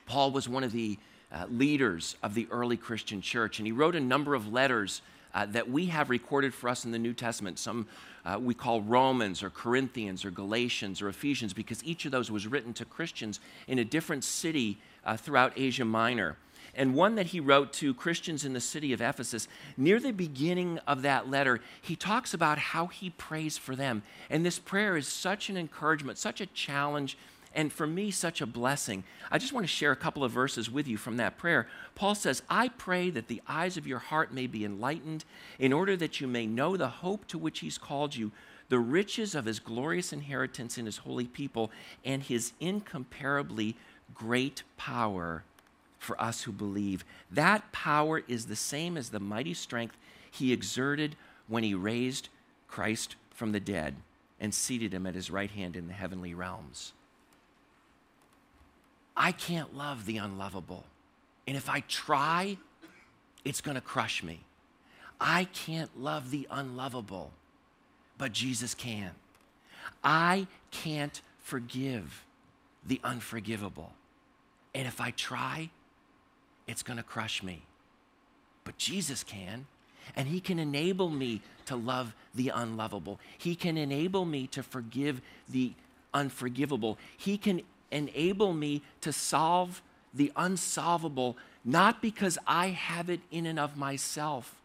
Paul 0.06 0.32
was 0.32 0.50
one 0.50 0.64
of 0.64 0.72
the 0.72 0.98
uh, 1.32 1.46
leaders 1.50 2.16
of 2.22 2.34
the 2.34 2.48
early 2.52 2.78
Christian 2.78 3.22
church, 3.22 3.60
and 3.60 3.66
he 3.66 3.72
wrote 3.72 3.96
a 3.96 4.00
number 4.00 4.36
of 4.36 4.52
letters 4.52 5.02
uh, 5.34 5.46
that 5.48 5.70
we 5.70 5.88
have 5.88 6.10
recorded 6.10 6.54
for 6.54 6.70
us 6.70 6.86
in 6.86 6.92
the 6.92 7.00
New 7.00 7.14
Testament. 7.14 7.58
Some 7.58 7.88
uh, 8.26 8.38
we 8.40 8.54
call 8.54 8.82
Romans 8.82 9.44
or 9.44 9.50
Corinthians 9.50 10.24
or 10.24 10.32
Galatians 10.32 11.02
or 11.02 11.10
Ephesians 11.10 11.54
because 11.54 11.84
each 11.84 12.06
of 12.06 12.12
those 12.12 12.30
was 12.30 12.48
written 12.48 12.74
to 12.74 12.86
Christians 12.86 13.40
in 13.68 13.80
a 13.80 13.86
different 13.86 14.24
city 14.24 14.78
uh, 15.06 15.18
throughout 15.18 15.54
Asia 15.58 15.86
Minor. 15.86 16.38
And 16.76 16.96
one 16.96 17.16
that 17.16 17.28
he 17.28 17.40
wrote 17.40 17.72
to 17.74 17.94
Christians 17.94 18.46
in 18.46 18.54
the 18.54 18.62
city 18.62 18.94
of 18.94 19.02
Ephesus, 19.02 19.48
near 19.78 20.00
the 20.00 20.12
beginning 20.12 20.80
of 20.88 21.04
that 21.04 21.30
letter, 21.30 21.60
he 21.82 21.96
talks 21.96 22.34
about 22.34 22.58
how 22.58 22.88
he 22.88 23.12
prays 23.12 23.58
for 23.58 23.76
them. 23.76 24.02
And 24.30 24.46
this 24.46 24.58
prayer 24.58 24.98
is 24.98 25.08
such 25.08 25.50
an 25.50 25.58
encouragement, 25.58 26.18
such 26.18 26.42
a 26.42 26.48
challenge 26.48 27.18
and 27.56 27.72
for 27.72 27.86
me, 27.86 28.12
such 28.12 28.42
a 28.42 28.46
blessing. 28.46 29.04
I 29.32 29.38
just 29.38 29.54
want 29.54 29.64
to 29.64 29.72
share 29.72 29.92
a 29.92 29.96
couple 29.96 30.24
of 30.24 30.32
verses 30.32 30.72
with 30.72 30.88
you 30.88 30.98
from 30.98 31.18
that 31.18 31.38
prayer. 31.38 31.68
Paul 31.96 32.16
says, 32.16 32.42
I 32.50 32.70
pray 32.70 33.10
that 33.12 33.28
the 33.28 33.42
eyes 33.48 33.78
of 33.78 33.88
your 33.88 34.00
heart 34.00 34.34
may 34.34 34.48
be 34.48 34.66
enlightened, 34.66 35.24
in 35.60 35.72
order 35.72 35.96
that 35.98 36.20
you 36.20 36.28
may 36.28 36.48
know 36.48 36.76
the 36.76 36.88
hope 36.88 37.28
to 37.28 37.38
which 37.38 37.60
he's 37.60 37.78
called 37.78 38.16
you, 38.16 38.32
the 38.70 38.80
riches 38.80 39.36
of 39.36 39.46
his 39.46 39.60
glorious 39.60 40.12
inheritance 40.12 40.78
in 40.78 40.86
his 40.86 40.98
holy 40.98 41.28
people, 41.28 41.72
and 42.04 42.24
his 42.24 42.54
incomparably 42.60 43.76
great 44.14 44.64
power 44.78 45.44
for 46.04 46.22
us 46.22 46.44
who 46.44 46.52
believe. 46.52 47.06
That 47.32 47.72
power 47.72 48.24
is 48.28 48.46
the 48.46 48.56
same 48.56 48.98
as 48.98 49.10
the 49.10 49.20
mighty 49.20 49.54
strength 49.54 49.98
he 50.30 50.54
exerted 50.54 51.16
when 51.48 51.64
he 51.64 51.74
raised 51.74 52.30
Christ 52.68 53.16
from 53.32 53.52
the 53.52 53.60
dead 53.60 53.96
and 54.40 54.54
seated 54.54 54.94
him 54.94 55.06
at 55.06 55.16
his 55.16 55.32
right 55.32 55.52
hand 55.52 55.76
in 55.76 55.88
the 55.88 55.94
heavenly 55.94 56.34
realms. 56.34 56.94
I 59.16 59.32
can't 59.32 59.76
love 59.76 60.06
the 60.06 60.18
unlovable. 60.18 60.86
And 61.48 61.56
if 61.56 61.70
I 61.70 61.82
try, 61.82 62.58
it's 63.46 63.62
going 63.62 63.76
to 63.76 63.82
crush 63.82 64.24
me. 64.24 64.40
I 65.20 65.46
can't 65.46 65.98
love 66.00 66.32
the 66.32 66.48
unlovable, 66.50 67.32
but 68.18 68.34
Jesus 68.34 68.74
can. 68.74 69.12
I 70.04 70.48
can't 70.72 71.22
forgive 71.40 72.26
the 72.86 73.00
unforgivable. 73.04 73.94
And 74.74 74.88
if 74.88 75.00
I 75.00 75.12
try, 75.12 75.70
it's 76.68 76.84
going 76.84 76.98
to 76.98 77.04
crush 77.04 77.44
me. 77.44 77.64
But 78.64 78.78
Jesus 78.78 79.24
can. 79.24 79.68
And 80.16 80.28
He 80.28 80.40
can 80.40 80.60
enable 80.60 81.10
me 81.10 81.42
to 81.66 81.76
love 81.76 82.14
the 82.36 82.50
unlovable. 82.50 83.20
He 83.38 83.56
can 83.56 83.78
enable 83.78 84.26
me 84.26 84.48
to 84.48 84.64
forgive 84.64 85.22
the 85.48 85.74
unforgivable. 86.14 86.98
He 87.18 87.38
can 87.38 87.62
enable 87.92 88.54
me 88.54 88.82
to 89.02 89.14
solve 89.14 89.82
the 90.14 90.32
unsolvable, 90.36 91.38
not 91.64 92.02
because 92.02 92.38
I 92.46 92.68
have 92.68 93.10
it 93.10 93.22
in 93.32 93.46
and 93.46 93.60
of 93.60 93.78
myself, 93.78 94.56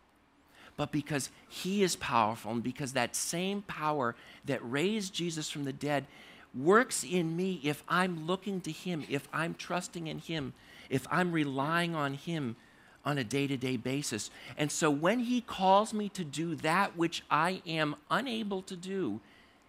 but 0.76 0.92
because 0.92 1.30
He 1.48 1.82
is 1.82 1.96
powerful 1.96 2.52
and 2.52 2.62
because 2.62 2.92
that 2.92 3.16
same 3.16 3.62
power 3.62 4.14
that 4.44 4.61
raised 4.62 5.14
Jesus 5.14 5.50
from 5.50 5.64
the 5.64 5.72
dead 5.72 6.06
works 6.54 7.04
in 7.04 7.37
me 7.37 7.61
if 7.62 7.82
I'm 7.88 8.26
looking 8.26 8.61
to 8.62 8.72
Him, 8.72 9.04
if 9.08 9.28
I'm 9.32 9.54
trusting 9.54 10.06
in 10.06 10.18
Him, 10.18 10.52
if 10.88 11.07
I'm 11.11 11.33
relying 11.33 11.94
on 11.94 12.14
Him 12.14 12.57
on 13.05 13.18
a 13.18 13.24
day 13.24 13.46
to 13.46 13.57
day 13.57 13.77
basis. 13.77 14.31
And 14.57 14.70
so 14.70 14.90
when 14.90 15.20
He 15.20 15.40
calls 15.40 15.94
me 15.94 16.09
to 16.11 16.24
do 16.24 16.55
that 16.57 16.96
which 16.96 17.22
I 17.31 17.62
am 17.66 17.96
unable 18.11 18.62
to 18.62 18.77
do 18.77 19.20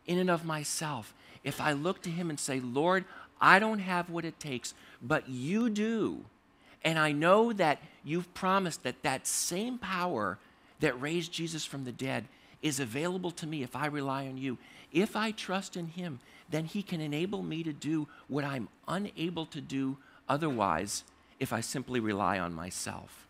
in 0.05 0.17
and 0.17 0.29
of 0.29 0.45
myself, 0.45 1.13
if 1.43 1.61
I 1.61 1.71
look 1.71 2.01
to 2.03 2.09
Him 2.09 2.29
and 2.29 2.39
say, 2.39 2.59
Lord, 2.59 3.05
I 3.39 3.59
don't 3.59 3.79
have 3.79 4.09
what 4.09 4.25
it 4.25 4.39
takes, 4.39 4.73
but 5.01 5.29
you 5.29 5.69
do. 5.69 6.25
And 6.83 6.97
I 6.97 7.11
know 7.11 7.53
that 7.53 7.81
you've 8.03 8.33
promised 8.33 8.83
that 8.83 9.03
that 9.03 9.27
same 9.27 9.77
power 9.77 10.37
that 10.79 10.99
raised 11.01 11.31
Jesus 11.31 11.65
from 11.65 11.83
the 11.83 11.91
dead 11.91 12.25
is 12.61 12.79
available 12.79 13.31
to 13.31 13.47
me 13.47 13.63
if 13.63 13.75
I 13.75 13.85
rely 13.87 14.27
on 14.27 14.37
you. 14.37 14.57
If 14.91 15.15
I 15.15 15.31
trust 15.31 15.77
in 15.77 15.87
Him, 15.87 16.19
then 16.49 16.65
He 16.65 16.81
can 16.83 16.99
enable 16.99 17.41
me 17.41 17.63
to 17.63 17.73
do 17.73 18.07
what 18.27 18.43
I'm 18.43 18.67
unable 18.87 19.45
to 19.47 19.61
do 19.61 19.97
otherwise 20.29 21.03
if 21.39 21.51
I 21.51 21.61
simply 21.61 21.99
rely 21.99 22.39
on 22.39 22.53
myself. 22.53 23.27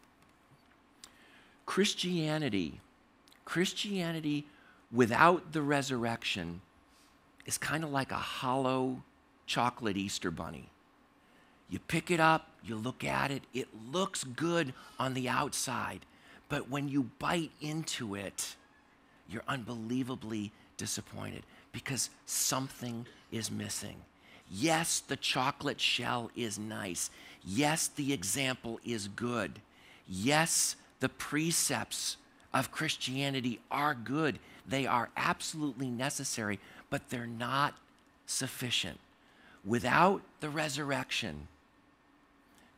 Christianity, 1.65 2.81
Christianity 3.45 4.45
without 4.91 5.51
the 5.53 5.62
resurrection 5.62 6.62
is 7.45 7.57
kind 7.57 7.83
of 7.83 7.91
like 7.91 8.12
a 8.12 8.15
hollow 8.15 9.03
chocolate 9.45 9.97
Easter 9.97 10.31
bunny. 10.31 10.69
You 11.69 11.79
pick 11.79 12.09
it 12.09 12.19
up, 12.19 12.49
you 12.63 12.75
look 12.75 13.03
at 13.03 13.29
it, 13.29 13.43
it 13.53 13.67
looks 13.91 14.23
good 14.23 14.73
on 14.97 15.13
the 15.13 15.29
outside, 15.29 16.05
but 16.49 16.69
when 16.69 16.89
you 16.89 17.09
bite 17.19 17.51
into 17.62 18.15
it, 18.15 18.55
you're 19.29 19.43
unbelievably 19.47 20.51
disappointed 20.77 21.43
because 21.71 22.09
something 22.25 23.05
is 23.31 23.51
missing. 23.51 23.97
Yes, 24.51 24.99
the 24.99 25.15
chocolate 25.15 25.79
shell 25.79 26.31
is 26.35 26.57
nice. 26.57 27.09
Yes, 27.45 27.88
the 27.88 28.13
example 28.13 28.79
is 28.85 29.07
good. 29.07 29.59
Yes, 30.07 30.75
the 30.99 31.09
precepts 31.09 32.17
of 32.53 32.71
Christianity 32.71 33.59
are 33.69 33.93
good. 33.93 34.39
They 34.67 34.85
are 34.88 35.09
absolutely 35.15 35.89
necessary, 35.89 36.59
but 36.89 37.09
they're 37.09 37.27
not 37.27 37.75
sufficient. 38.25 38.99
Without 39.63 40.21
the 40.39 40.49
resurrection, 40.49 41.47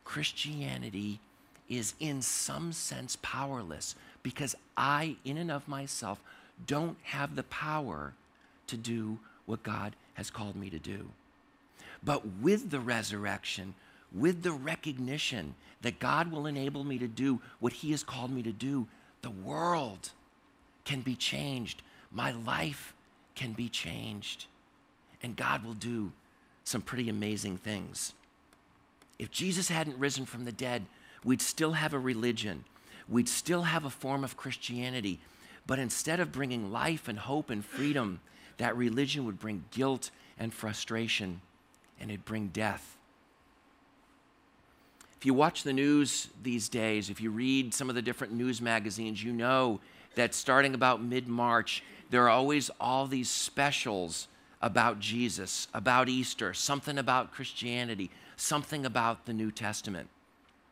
Christianity 0.04 1.20
is 1.68 1.94
in 2.00 2.20
some 2.20 2.72
sense 2.72 3.16
powerless 3.22 3.94
because 4.22 4.54
I, 4.76 5.16
in 5.24 5.38
and 5.38 5.50
of 5.50 5.68
myself, 5.68 6.20
don't 6.66 6.98
have 7.04 7.34
the 7.34 7.44
power 7.44 8.12
to 8.66 8.76
do 8.76 9.18
what 9.46 9.62
God 9.62 9.96
has 10.14 10.30
called 10.30 10.54
me 10.54 10.68
to 10.70 10.78
do. 10.78 11.08
But 12.02 12.26
with 12.40 12.70
the 12.70 12.80
resurrection, 12.80 13.74
with 14.12 14.42
the 14.42 14.52
recognition 14.52 15.54
that 15.82 15.98
God 15.98 16.30
will 16.30 16.46
enable 16.46 16.84
me 16.84 16.98
to 16.98 17.08
do 17.08 17.40
what 17.60 17.72
He 17.72 17.90
has 17.92 18.02
called 18.02 18.30
me 18.30 18.42
to 18.42 18.52
do, 18.52 18.86
the 19.22 19.30
world 19.30 20.10
can 20.84 21.00
be 21.00 21.14
changed. 21.14 21.82
My 22.10 22.32
life 22.32 22.94
can 23.34 23.52
be 23.52 23.68
changed. 23.68 24.46
And 25.22 25.36
God 25.36 25.64
will 25.64 25.74
do 25.74 26.12
some 26.64 26.82
pretty 26.82 27.08
amazing 27.08 27.58
things. 27.58 28.14
If 29.18 29.30
Jesus 29.30 29.68
hadn't 29.68 29.98
risen 29.98 30.26
from 30.26 30.44
the 30.44 30.52
dead, 30.52 30.86
we'd 31.24 31.42
still 31.42 31.72
have 31.72 31.94
a 31.94 31.98
religion, 31.98 32.64
we'd 33.08 33.28
still 33.28 33.62
have 33.62 33.84
a 33.84 33.90
form 33.90 34.24
of 34.24 34.36
Christianity. 34.36 35.20
But 35.66 35.78
instead 35.78 36.18
of 36.18 36.32
bringing 36.32 36.72
life 36.72 37.06
and 37.06 37.18
hope 37.18 37.48
and 37.48 37.64
freedom, 37.64 38.20
that 38.56 38.76
religion 38.76 39.24
would 39.24 39.38
bring 39.38 39.64
guilt 39.70 40.10
and 40.38 40.52
frustration, 40.52 41.40
and 42.00 42.10
it'd 42.10 42.24
bring 42.24 42.48
death. 42.48 42.96
If 45.16 45.26
you 45.26 45.34
watch 45.34 45.62
the 45.62 45.72
news 45.72 46.28
these 46.42 46.68
days, 46.68 47.08
if 47.08 47.20
you 47.20 47.30
read 47.30 47.72
some 47.72 47.88
of 47.88 47.94
the 47.94 48.02
different 48.02 48.32
news 48.32 48.60
magazines, 48.60 49.22
you 49.22 49.32
know 49.32 49.78
that 50.16 50.34
starting 50.34 50.74
about 50.74 51.02
mid 51.02 51.28
March, 51.28 51.82
there 52.10 52.24
are 52.24 52.28
always 52.28 52.70
all 52.80 53.06
these 53.06 53.30
specials 53.30 54.26
about 54.60 54.98
Jesus, 54.98 55.68
about 55.72 56.08
Easter, 56.08 56.52
something 56.54 56.98
about 56.98 57.32
Christianity, 57.32 58.10
something 58.36 58.84
about 58.84 59.26
the 59.26 59.32
New 59.32 59.50
Testament. 59.50 60.08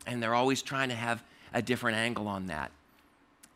And 0.06 0.22
they're 0.22 0.34
always 0.34 0.62
trying 0.62 0.88
to 0.88 0.94
have 0.94 1.22
a 1.52 1.62
different 1.62 1.96
angle 1.96 2.28
on 2.28 2.46
that. 2.46 2.70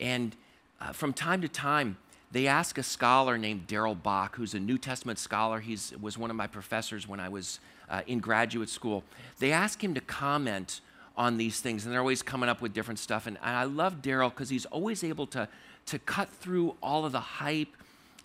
And 0.00 0.34
uh, 0.80 0.92
from 0.92 1.12
time 1.12 1.40
to 1.40 1.48
time, 1.48 1.96
they 2.34 2.48
ask 2.48 2.78
a 2.78 2.82
scholar 2.82 3.38
named 3.38 3.68
Darrell 3.68 3.94
Bock, 3.94 4.34
who's 4.34 4.54
a 4.54 4.60
New 4.60 4.76
Testament 4.76 5.20
scholar. 5.20 5.60
He 5.60 5.78
was 6.00 6.18
one 6.18 6.30
of 6.30 6.36
my 6.36 6.48
professors 6.48 7.06
when 7.06 7.20
I 7.20 7.28
was 7.28 7.60
uh, 7.88 8.02
in 8.08 8.18
graduate 8.18 8.68
school. 8.68 9.04
They 9.38 9.52
ask 9.52 9.82
him 9.82 9.94
to 9.94 10.00
comment 10.00 10.80
on 11.16 11.36
these 11.36 11.60
things, 11.60 11.84
and 11.84 11.92
they're 11.92 12.00
always 12.00 12.22
coming 12.22 12.48
up 12.48 12.60
with 12.60 12.74
different 12.74 12.98
stuff. 12.98 13.28
And, 13.28 13.38
and 13.40 13.56
I 13.56 13.62
love 13.62 14.02
Darrell 14.02 14.30
because 14.30 14.48
he's 14.48 14.66
always 14.66 15.04
able 15.04 15.28
to, 15.28 15.46
to 15.86 15.98
cut 16.00 16.28
through 16.28 16.74
all 16.82 17.04
of 17.04 17.12
the 17.12 17.20
hype 17.20 17.68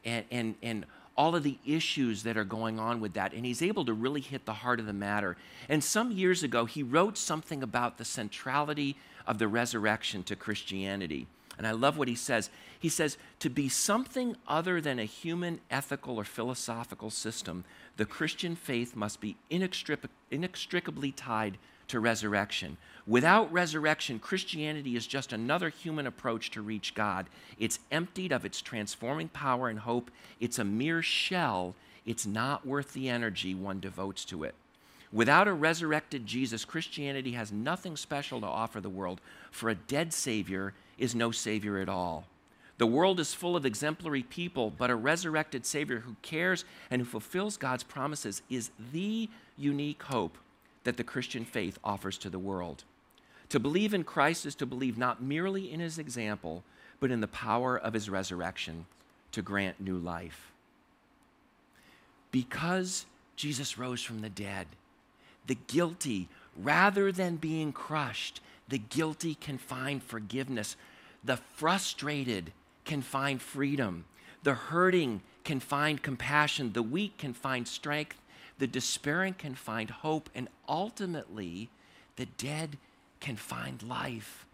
and, 0.03 0.25
and, 0.31 0.55
and 0.63 0.85
all 1.15 1.35
of 1.35 1.43
the 1.43 1.59
issues 1.63 2.23
that 2.23 2.35
are 2.35 2.43
going 2.43 2.79
on 2.79 3.01
with 3.01 3.13
that. 3.13 3.31
And 3.33 3.45
he's 3.45 3.61
able 3.61 3.85
to 3.85 3.93
really 3.93 4.21
hit 4.21 4.43
the 4.47 4.53
heart 4.53 4.79
of 4.79 4.87
the 4.87 4.93
matter. 4.93 5.37
And 5.69 5.83
some 5.83 6.11
years 6.11 6.41
ago, 6.41 6.65
he 6.65 6.81
wrote 6.81 7.15
something 7.15 7.61
about 7.61 7.99
the 7.99 8.05
centrality 8.05 8.95
of 9.27 9.37
the 9.37 9.47
resurrection 9.47 10.23
to 10.23 10.35
Christianity. 10.35 11.27
And 11.59 11.67
I 11.67 11.71
love 11.71 11.97
what 11.97 12.07
he 12.07 12.15
says. 12.15 12.49
He 12.79 12.87
says, 12.87 13.17
to 13.39 13.49
be 13.49 13.67
something 13.67 14.37
other 14.47 14.79
than 14.79 14.97
a 14.97 15.03
human, 15.03 15.59
ethical, 15.69 16.15
or 16.15 16.23
philosophical 16.23 17.09
system, 17.09 17.65
the 17.97 18.05
Christian 18.05 18.55
faith 18.55 18.95
must 18.95 19.19
be 19.19 19.35
inextric- 19.51 20.07
inextricably 20.31 21.11
tied 21.11 21.57
to 21.89 21.99
resurrection. 21.99 22.77
Without 23.05 23.51
resurrection, 23.51 24.19
Christianity 24.19 24.95
is 24.95 25.05
just 25.05 25.33
another 25.33 25.67
human 25.67 26.07
approach 26.07 26.49
to 26.51 26.61
reach 26.61 26.95
God. 26.95 27.25
It's 27.57 27.79
emptied 27.91 28.31
of 28.31 28.45
its 28.45 28.61
transforming 28.61 29.27
power 29.27 29.67
and 29.67 29.79
hope. 29.79 30.09
It's 30.39 30.59
a 30.59 30.63
mere 30.63 31.01
shell. 31.01 31.75
It's 32.05 32.25
not 32.25 32.65
worth 32.65 32.93
the 32.93 33.09
energy 33.09 33.53
one 33.53 33.81
devotes 33.81 34.23
to 34.25 34.45
it. 34.45 34.55
Without 35.11 35.47
a 35.47 35.53
resurrected 35.53 36.25
Jesus, 36.25 36.63
Christianity 36.63 37.31
has 37.31 37.51
nothing 37.51 37.97
special 37.97 38.39
to 38.39 38.47
offer 38.47 38.79
the 38.79 38.89
world, 38.89 39.19
for 39.51 39.69
a 39.69 39.75
dead 39.75 40.13
Savior 40.13 40.73
is 40.99 41.15
no 41.15 41.31
Savior 41.31 41.79
at 41.79 41.89
all. 41.89 42.25
The 42.77 42.87
world 42.87 43.19
is 43.19 43.33
full 43.33 43.55
of 43.55 43.65
exemplary 43.65 44.23
people, 44.23 44.71
but 44.71 44.89
a 44.89 44.95
resurrected 44.95 45.65
Savior 45.65 45.99
who 45.99 46.15
cares 46.21 46.63
and 46.89 47.01
who 47.01 47.05
fulfills 47.05 47.57
God's 47.57 47.83
promises 47.83 48.41
is 48.49 48.71
the 48.93 49.29
unique 49.57 50.03
hope 50.03 50.37
that 50.85 50.95
the 50.95 51.03
Christian 51.03 51.43
faith 51.43 51.77
offers 51.83 52.17
to 52.19 52.29
the 52.29 52.39
world. 52.39 52.85
To 53.49 53.59
believe 53.59 53.93
in 53.93 54.03
Christ 54.03 54.45
is 54.45 54.55
to 54.55 54.65
believe 54.65 54.97
not 54.97 55.21
merely 55.21 55.71
in 55.71 55.79
his 55.79 55.97
example, 55.97 56.63
but 56.99 57.11
in 57.11 57.19
the 57.19 57.27
power 57.27 57.77
of 57.77 57.93
his 57.93 58.09
resurrection 58.09 58.85
to 59.31 59.41
grant 59.41 59.81
new 59.81 59.97
life. 59.97 60.51
Because 62.31 63.05
Jesus 63.35 63.77
rose 63.77 64.01
from 64.01 64.21
the 64.21 64.29
dead, 64.29 64.67
the 65.47 65.57
guilty, 65.67 66.29
rather 66.55 67.11
than 67.11 67.35
being 67.37 67.71
crushed, 67.71 68.39
the 68.69 68.77
guilty 68.77 69.35
can 69.35 69.57
find 69.57 70.01
forgiveness. 70.01 70.75
The 71.23 71.37
frustrated 71.37 72.53
can 72.85 73.01
find 73.01 73.41
freedom. 73.41 74.05
The 74.43 74.53
hurting 74.53 75.21
can 75.43 75.59
find 75.59 76.01
compassion. 76.01 76.73
The 76.73 76.83
weak 76.83 77.17
can 77.17 77.33
find 77.33 77.67
strength. 77.67 78.21
The 78.59 78.67
despairing 78.67 79.33
can 79.33 79.55
find 79.55 79.89
hope. 79.89 80.29
And 80.35 80.47
ultimately, 80.67 81.69
the 82.15 82.27
dead 82.27 82.77
can 83.19 83.35
find 83.35 83.81
life 83.83 84.45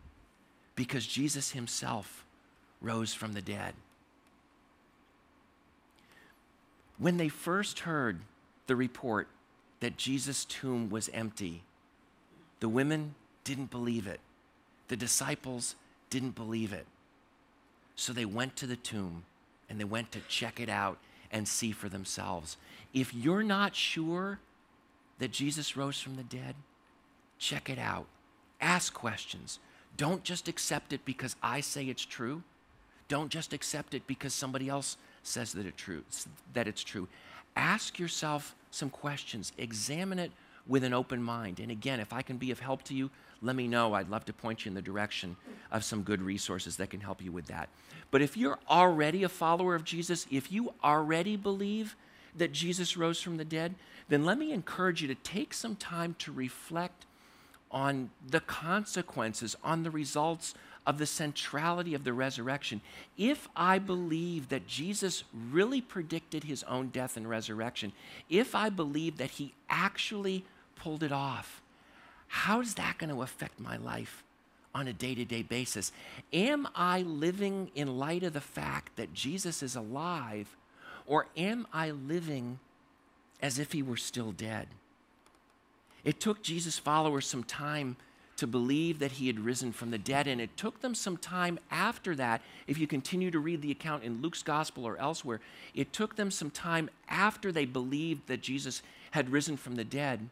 because 0.75 1.05
Jesus 1.05 1.51
himself 1.51 2.25
rose 2.81 3.13
from 3.13 3.33
the 3.33 3.41
dead. 3.41 3.73
When 6.97 7.17
they 7.17 7.29
first 7.29 7.79
heard 7.79 8.21
the 8.67 8.75
report 8.75 9.27
that 9.81 9.97
Jesus' 9.97 10.45
tomb 10.45 10.89
was 10.89 11.09
empty, 11.13 11.63
the 12.59 12.69
women 12.69 13.15
didn't 13.45 13.71
believe 13.71 14.07
it. 14.07 14.19
The 14.89 14.97
disciples 14.97 15.75
didn't 16.09 16.35
believe 16.35 16.73
it. 16.73 16.85
So 17.95 18.11
they 18.11 18.25
went 18.25 18.57
to 18.57 18.67
the 18.67 18.75
tomb 18.75 19.23
and 19.69 19.79
they 19.79 19.85
went 19.85 20.11
to 20.11 20.19
check 20.27 20.59
it 20.59 20.67
out 20.67 20.97
and 21.31 21.47
see 21.47 21.71
for 21.71 21.87
themselves. 21.87 22.57
If 22.93 23.13
you're 23.13 23.43
not 23.43 23.75
sure 23.75 24.39
that 25.19 25.31
Jesus 25.31 25.77
rose 25.77 26.01
from 26.01 26.17
the 26.17 26.23
dead, 26.23 26.55
check 27.39 27.69
it 27.69 27.79
out. 27.79 28.05
Ask 28.59 28.93
questions. 28.93 29.59
Don't 29.97 30.23
just 30.23 30.47
accept 30.47 30.91
it 30.91 31.05
because 31.05 31.35
I 31.41 31.61
say 31.61 31.85
it's 31.85 32.05
true. 32.05 32.43
Don't 33.07 33.29
just 33.29 33.53
accept 33.53 33.93
it 33.93 34.05
because 34.07 34.33
somebody 34.33 34.67
else 34.67 34.97
says 35.23 35.53
that, 35.53 35.65
it 35.65 35.77
true, 35.77 36.03
that 36.53 36.67
it's 36.67 36.83
true. 36.83 37.07
Ask 37.55 37.97
yourself 37.97 38.55
some 38.71 38.89
questions. 38.89 39.53
Examine 39.57 40.19
it 40.19 40.31
with 40.67 40.83
an 40.83 40.93
open 40.93 41.21
mind. 41.21 41.59
And 41.59 41.71
again, 41.71 41.99
if 41.99 42.13
I 42.13 42.21
can 42.21 42.37
be 42.37 42.51
of 42.51 42.59
help 42.59 42.83
to 42.83 42.93
you, 42.93 43.11
let 43.41 43.55
me 43.55 43.67
know. 43.67 43.93
I'd 43.93 44.09
love 44.09 44.25
to 44.25 44.33
point 44.33 44.65
you 44.65 44.69
in 44.69 44.75
the 44.75 44.81
direction 44.81 45.35
of 45.71 45.83
some 45.83 46.03
good 46.03 46.21
resources 46.21 46.77
that 46.77 46.89
can 46.89 47.01
help 47.01 47.21
you 47.21 47.31
with 47.31 47.47
that. 47.47 47.69
But 48.11 48.21
if 48.21 48.35
you're 48.37 48.59
already 48.69 49.23
a 49.23 49.29
follower 49.29 49.75
of 49.75 49.83
Jesus, 49.83 50.25
if 50.31 50.51
you 50.51 50.73
already 50.83 51.35
believe 51.35 51.95
that 52.35 52.51
Jesus 52.51 52.97
rose 52.97 53.21
from 53.21 53.37
the 53.37 53.45
dead, 53.45 53.75
then 54.09 54.25
let 54.25 54.37
me 54.37 54.51
encourage 54.51 55.01
you 55.01 55.07
to 55.07 55.15
take 55.15 55.53
some 55.53 55.75
time 55.75 56.15
to 56.19 56.31
reflect 56.31 57.05
on 57.71 58.09
the 58.27 58.39
consequences, 58.39 59.55
on 59.63 59.83
the 59.83 59.91
results 59.91 60.53
of 60.85 60.97
the 60.97 61.05
centrality 61.05 61.93
of 61.93 62.03
the 62.03 62.13
resurrection. 62.13 62.79
If 63.17 63.49
I 63.55 63.79
believe 63.79 64.49
that 64.49 64.67
Jesus 64.67 65.23
really 65.51 65.81
predicted 65.81 66.43
his 66.43 66.63
own 66.63 66.89
death 66.89 67.17
and 67.17 67.27
resurrection, 67.27 67.91
if 68.29 68.53
I 68.53 68.69
believe 68.69 69.17
that 69.17 69.31
he 69.31 69.53
actually 69.69 70.45
pulled 70.75 71.03
it 71.03 71.11
off, 71.11 71.61
how 72.27 72.61
is 72.61 72.75
that 72.75 72.97
going 72.97 73.09
to 73.09 73.21
affect 73.21 73.59
my 73.59 73.77
life 73.77 74.23
on 74.73 74.87
a 74.87 74.93
day 74.93 75.15
to 75.15 75.25
day 75.25 75.41
basis? 75.41 75.91
Am 76.33 76.67
I 76.75 77.01
living 77.01 77.71
in 77.75 77.97
light 77.97 78.23
of 78.23 78.33
the 78.33 78.41
fact 78.41 78.95
that 78.97 79.13
Jesus 79.13 79.63
is 79.63 79.75
alive, 79.75 80.55
or 81.05 81.27
am 81.37 81.67
I 81.71 81.91
living 81.91 82.59
as 83.41 83.59
if 83.59 83.71
he 83.71 83.81
were 83.81 83.97
still 83.97 84.31
dead? 84.31 84.67
It 86.03 86.19
took 86.19 86.43
Jesus' 86.43 86.77
followers 86.77 87.25
some 87.25 87.43
time 87.43 87.95
to 88.37 88.45
believe 88.45 88.99
that 88.99 89.13
he 89.13 89.27
had 89.27 89.39
risen 89.39 89.71
from 89.71 89.91
the 89.91 89.97
dead, 89.97 90.27
and 90.27 90.41
it 90.41 90.57
took 90.57 90.81
them 90.81 90.93
some 90.93 91.15
time 91.15 91.57
after 91.71 92.15
that. 92.15 92.41
If 92.67 92.77
you 92.77 92.85
continue 92.85 93.31
to 93.31 93.39
read 93.39 93.61
the 93.61 93.71
account 93.71 94.03
in 94.03 94.21
Luke's 94.21 94.43
gospel 94.43 94.85
or 94.85 94.97
elsewhere, 94.97 95.39
it 95.73 95.93
took 95.93 96.15
them 96.15 96.29
some 96.29 96.49
time 96.51 96.89
after 97.07 97.51
they 97.51 97.65
believed 97.65 98.27
that 98.27 98.41
Jesus 98.41 98.81
had 99.11 99.29
risen 99.29 99.55
from 99.55 99.75
the 99.75 99.85
dead, 99.85 100.29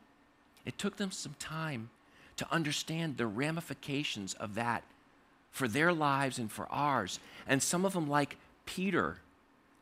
it 0.66 0.78
took 0.78 0.98
them 0.98 1.12
some 1.12 1.36
time 1.40 1.90
to 2.38 2.52
understand 2.52 3.18
the 3.18 3.28
ramifications 3.28 4.34
of 4.36 4.56
that 4.56 4.84
for 5.52 5.68
their 5.68 5.94
lives 5.94 6.40
and 6.40 6.52
for 6.52 6.68
ours. 6.72 7.20
And 7.48 7.62
some 7.62 7.86
of 7.86 7.94
them, 7.94 8.10
like 8.10 8.38
Peter 8.66 9.18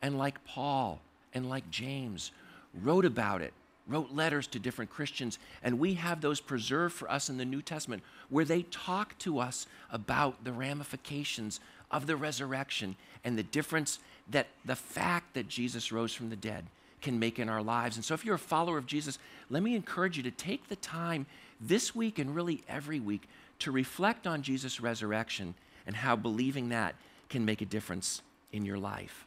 and 0.02 0.18
like 0.18 0.44
Paul 0.44 1.00
and 1.32 1.48
like 1.48 1.70
James, 1.70 2.30
wrote 2.74 3.04
about 3.04 3.40
it, 3.40 3.52
wrote 3.86 4.12
letters 4.12 4.46
to 4.48 4.58
different 4.58 4.90
Christians, 4.90 5.38
and 5.62 5.78
we 5.78 5.94
have 5.94 6.20
those 6.20 6.40
preserved 6.40 6.94
for 6.94 7.10
us 7.10 7.28
in 7.28 7.38
the 7.38 7.44
New 7.44 7.62
Testament 7.62 8.02
where 8.28 8.44
they 8.44 8.62
talk 8.62 9.18
to 9.20 9.38
us 9.38 9.66
about 9.90 10.44
the 10.44 10.52
ramifications 10.52 11.58
of 11.90 12.06
the 12.06 12.16
resurrection 12.16 12.96
and 13.24 13.38
the 13.38 13.42
difference 13.42 13.98
that 14.30 14.48
the 14.64 14.76
fact 14.76 15.34
that 15.34 15.48
Jesus 15.48 15.92
rose 15.92 16.12
from 16.14 16.30
the 16.30 16.36
dead 16.36 16.66
can 17.02 17.18
make 17.18 17.38
in 17.38 17.48
our 17.48 17.62
lives. 17.62 17.96
And 17.96 18.04
so, 18.04 18.14
if 18.14 18.24
you're 18.24 18.36
a 18.36 18.38
follower 18.38 18.78
of 18.78 18.86
Jesus, 18.86 19.18
let 19.50 19.62
me 19.62 19.74
encourage 19.74 20.16
you 20.16 20.22
to 20.22 20.30
take 20.30 20.68
the 20.68 20.76
time 20.76 21.26
this 21.60 21.94
week 21.94 22.18
and 22.18 22.34
really 22.34 22.62
every 22.68 23.00
week 23.00 23.28
to 23.58 23.70
reflect 23.70 24.26
on 24.26 24.42
Jesus' 24.42 24.80
resurrection 24.80 25.54
and 25.86 25.96
how 25.96 26.16
believing 26.16 26.70
that 26.70 26.94
can 27.28 27.44
make 27.44 27.60
a 27.60 27.66
difference 27.66 28.22
in 28.52 28.64
your 28.64 28.78
life. 28.78 29.26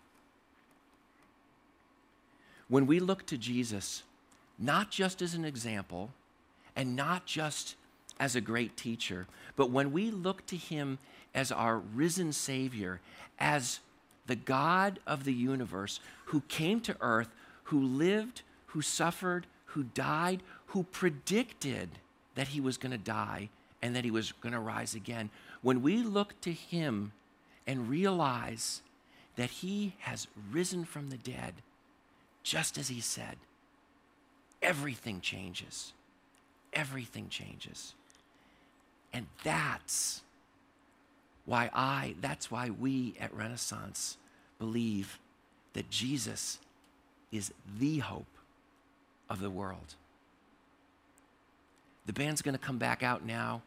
When 2.68 2.88
we 2.88 3.00
look 3.00 3.26
to 3.28 3.38
Jesus, 3.38 4.04
not 4.58 4.90
just 4.90 5.22
as 5.22 5.34
an 5.34 5.46
example 5.46 6.12
and 6.76 6.96
not 6.96 7.26
just 7.26 7.76
as 8.20 8.36
a 8.36 8.42
great 8.42 8.76
teacher, 8.76 9.28
but 9.56 9.70
when 9.70 9.92
we 9.92 10.10
look 10.10 10.46
to 10.48 10.58
him 10.58 10.98
as 11.34 11.52
our 11.52 11.78
risen 11.78 12.32
Savior, 12.32 13.02
as 13.38 13.80
the 14.28 14.36
God 14.36 15.00
of 15.06 15.26
the 15.26 15.34
universe 15.34 16.00
who 16.26 16.42
came 16.42 16.80
to 16.82 16.96
earth, 17.02 17.30
who 17.66 17.82
lived, 17.82 18.42
who 18.68 18.82
suffered, 18.82 19.48
who 19.66 19.84
died, 19.84 20.42
who 20.68 20.84
predicted 20.84 21.90
that 22.36 22.50
he 22.50 22.60
was 22.60 22.78
going 22.78 22.92
to 22.92 22.98
die 22.98 23.50
and 23.82 23.96
that 23.96 24.06
he 24.06 24.12
was 24.12 24.32
going 24.34 24.54
to 24.54 24.60
rise 24.60 24.96
again. 24.96 25.30
When 25.62 25.82
we 25.82 25.98
look 26.02 26.40
to 26.42 26.52
him 26.52 27.12
and 27.68 27.90
realize 27.90 28.82
that 29.36 29.50
he 29.50 29.96
has 30.00 30.28
risen 30.52 30.86
from 30.86 31.10
the 31.10 31.18
dead, 31.18 31.56
just 32.44 32.78
as 32.78 32.88
he 32.90 33.02
said, 33.02 33.38
everything 34.62 35.20
changes. 35.22 35.94
Everything 36.74 37.30
changes. 37.30 37.94
And 39.12 39.28
that's 39.44 40.22
why 41.46 41.70
I, 41.74 42.16
that's 42.22 42.52
why 42.52 42.70
we 42.70 43.16
at 43.20 43.34
Renaissance 43.34 44.18
believe 44.60 45.20
that 45.74 45.90
Jesus 45.90 46.60
is 47.38 47.52
the 47.80 48.00
hope 48.00 48.26
of 49.30 49.40
the 49.40 49.50
world. 49.50 49.96
The 52.06 52.14
band's 52.14 52.42
going 52.42 52.54
to 52.54 52.60
come 52.60 52.78
back 52.78 53.02
out 53.04 53.26
now, 53.26 53.62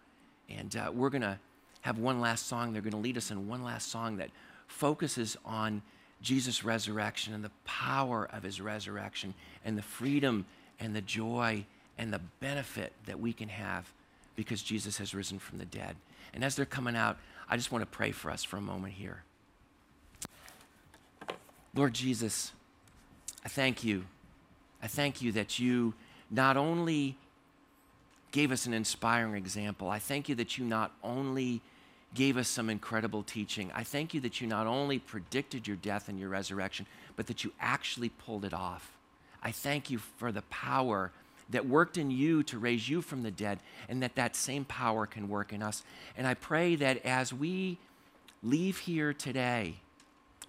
and 0.48 0.74
uh, 0.76 0.92
we're 0.94 1.11
going 1.11 1.22
to 1.22 1.38
have 1.83 1.98
one 1.98 2.20
last 2.20 2.46
song. 2.46 2.72
They're 2.72 2.83
going 2.83 2.92
to 2.92 2.98
lead 2.98 3.16
us 3.16 3.31
in 3.31 3.48
one 3.48 3.64
last 3.64 3.90
song 3.90 4.18
that 4.18 4.31
focuses 4.66 5.37
on 5.44 5.83
Jesus' 6.22 6.64
resurrection 6.64 7.35
and 7.35 7.44
the 7.44 7.50
power 7.64 8.28
of 8.33 8.42
his 8.42 8.61
resurrection 8.61 9.35
and 9.64 9.76
the 9.76 9.83
freedom 9.83 10.46
and 10.81 10.94
the 10.94 11.00
joy 11.00 11.64
and 11.96 12.12
the 12.12 12.20
benefit 12.40 12.92
that 13.07 13.18
we 13.18 13.33
can 13.33 13.48
have 13.48 13.92
because 14.37 14.62
Jesus 14.62 14.98
has 14.98 15.14
risen 15.14 15.38
from 15.38 15.59
the 15.59 15.64
dead. 15.64 15.96
And 16.33 16.44
as 16.44 16.54
they're 16.54 16.64
coming 16.64 16.96
out, 16.96 17.18
I 17.48 17.57
just 17.57 17.72
want 17.72 17.83
to 17.83 17.87
pray 17.87 18.12
for 18.12 18.31
us 18.31 18.44
for 18.44 18.57
a 18.57 18.61
moment 18.61 18.94
here. 18.94 19.22
Lord 21.74 21.94
Jesus, 21.94 22.52
I 23.44 23.48
thank 23.48 23.85
you. 23.85 24.05
I 24.83 24.87
thank 24.87 25.22
you 25.22 25.33
that 25.33 25.59
you 25.59 25.94
not 26.31 26.57
only 26.57 27.16
gave 28.31 28.53
us 28.53 28.66
an 28.66 28.74
inspiring 28.74 29.35
example, 29.35 29.88
I 29.88 29.98
thank 29.98 30.29
you 30.29 30.35
that 30.37 30.59
you 30.59 30.64
not 30.64 30.92
only 31.03 31.61
gave 32.14 32.37
us 32.37 32.48
some 32.48 32.70
incredible 32.70 33.22
teaching, 33.22 33.70
I 33.74 33.85
thank 33.85 34.14
you 34.14 34.20
that 34.20 34.40
you 34.40 34.46
not 34.46 34.66
only 34.66 34.98
predicted 34.98 35.66
your 35.66 35.77
death 35.77 36.09
and 36.09 36.18
your 36.18 36.29
resurrection, 36.29 36.87
but 37.16 37.27
that 37.27 37.44
you 37.44 37.53
actually 37.61 38.09
pulled 38.09 38.44
it 38.44 38.55
off. 38.55 38.92
I 39.42 39.53
thank 39.53 39.90
you 39.90 39.98
for 39.98 40.33
the 40.33 40.42
power 40.42 41.12
that 41.51 41.66
worked 41.66 41.96
in 41.96 42.11
you 42.11 42.42
to 42.44 42.59
raise 42.59 42.88
you 42.88 43.01
from 43.01 43.22
the 43.22 43.31
dead, 43.31 43.61
and 43.88 44.03
that 44.03 44.16
that 44.16 44.37
same 44.37 44.64
power 44.64 45.07
can 45.07 45.29
work 45.29 45.53
in 45.53 45.62
us. 45.62 45.83
And 46.16 46.27
I 46.27 46.35
pray 46.35 46.77
that 46.77 47.05
as 47.07 47.33
we 47.33 47.79
leave 48.42 48.79
here 48.79 49.14
today, 49.14 49.77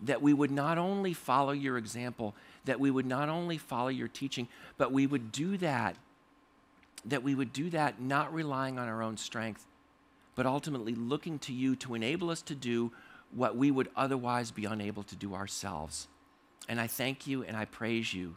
that 0.01 0.21
we 0.21 0.33
would 0.33 0.51
not 0.51 0.77
only 0.77 1.13
follow 1.13 1.51
your 1.51 1.77
example, 1.77 2.35
that 2.65 2.79
we 2.79 2.91
would 2.91 3.05
not 3.05 3.29
only 3.29 3.57
follow 3.57 3.87
your 3.89 4.07
teaching, 4.07 4.47
but 4.77 4.91
we 4.91 5.07
would 5.07 5.31
do 5.31 5.57
that, 5.57 5.95
that 7.05 7.23
we 7.23 7.35
would 7.35 7.53
do 7.53 7.69
that 7.69 8.01
not 8.01 8.33
relying 8.33 8.77
on 8.77 8.87
our 8.87 9.01
own 9.01 9.17
strength, 9.17 9.65
but 10.35 10.45
ultimately 10.45 10.93
looking 10.93 11.39
to 11.39 11.53
you 11.53 11.75
to 11.77 11.95
enable 11.95 12.29
us 12.29 12.41
to 12.41 12.55
do 12.55 12.91
what 13.31 13.55
we 13.55 13.71
would 13.71 13.89
otherwise 13.95 14.51
be 14.51 14.65
unable 14.65 15.03
to 15.03 15.15
do 15.15 15.33
ourselves. 15.33 16.07
And 16.67 16.79
I 16.79 16.87
thank 16.87 17.27
you 17.27 17.43
and 17.43 17.55
I 17.55 17.65
praise 17.65 18.13
you 18.13 18.35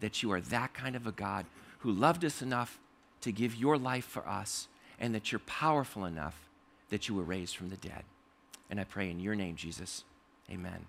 that 0.00 0.22
you 0.22 0.32
are 0.32 0.40
that 0.40 0.74
kind 0.74 0.96
of 0.96 1.06
a 1.06 1.12
God 1.12 1.46
who 1.78 1.90
loved 1.90 2.24
us 2.24 2.42
enough 2.42 2.78
to 3.20 3.32
give 3.32 3.54
your 3.54 3.78
life 3.78 4.04
for 4.04 4.26
us, 4.28 4.68
and 5.00 5.14
that 5.14 5.32
you're 5.32 5.38
powerful 5.40 6.04
enough 6.04 6.48
that 6.90 7.08
you 7.08 7.14
were 7.14 7.22
raised 7.22 7.56
from 7.56 7.70
the 7.70 7.76
dead. 7.76 8.04
And 8.68 8.78
I 8.78 8.84
pray 8.84 9.10
in 9.10 9.18
your 9.18 9.34
name, 9.34 9.56
Jesus. 9.56 10.04
Amen. 10.50 10.86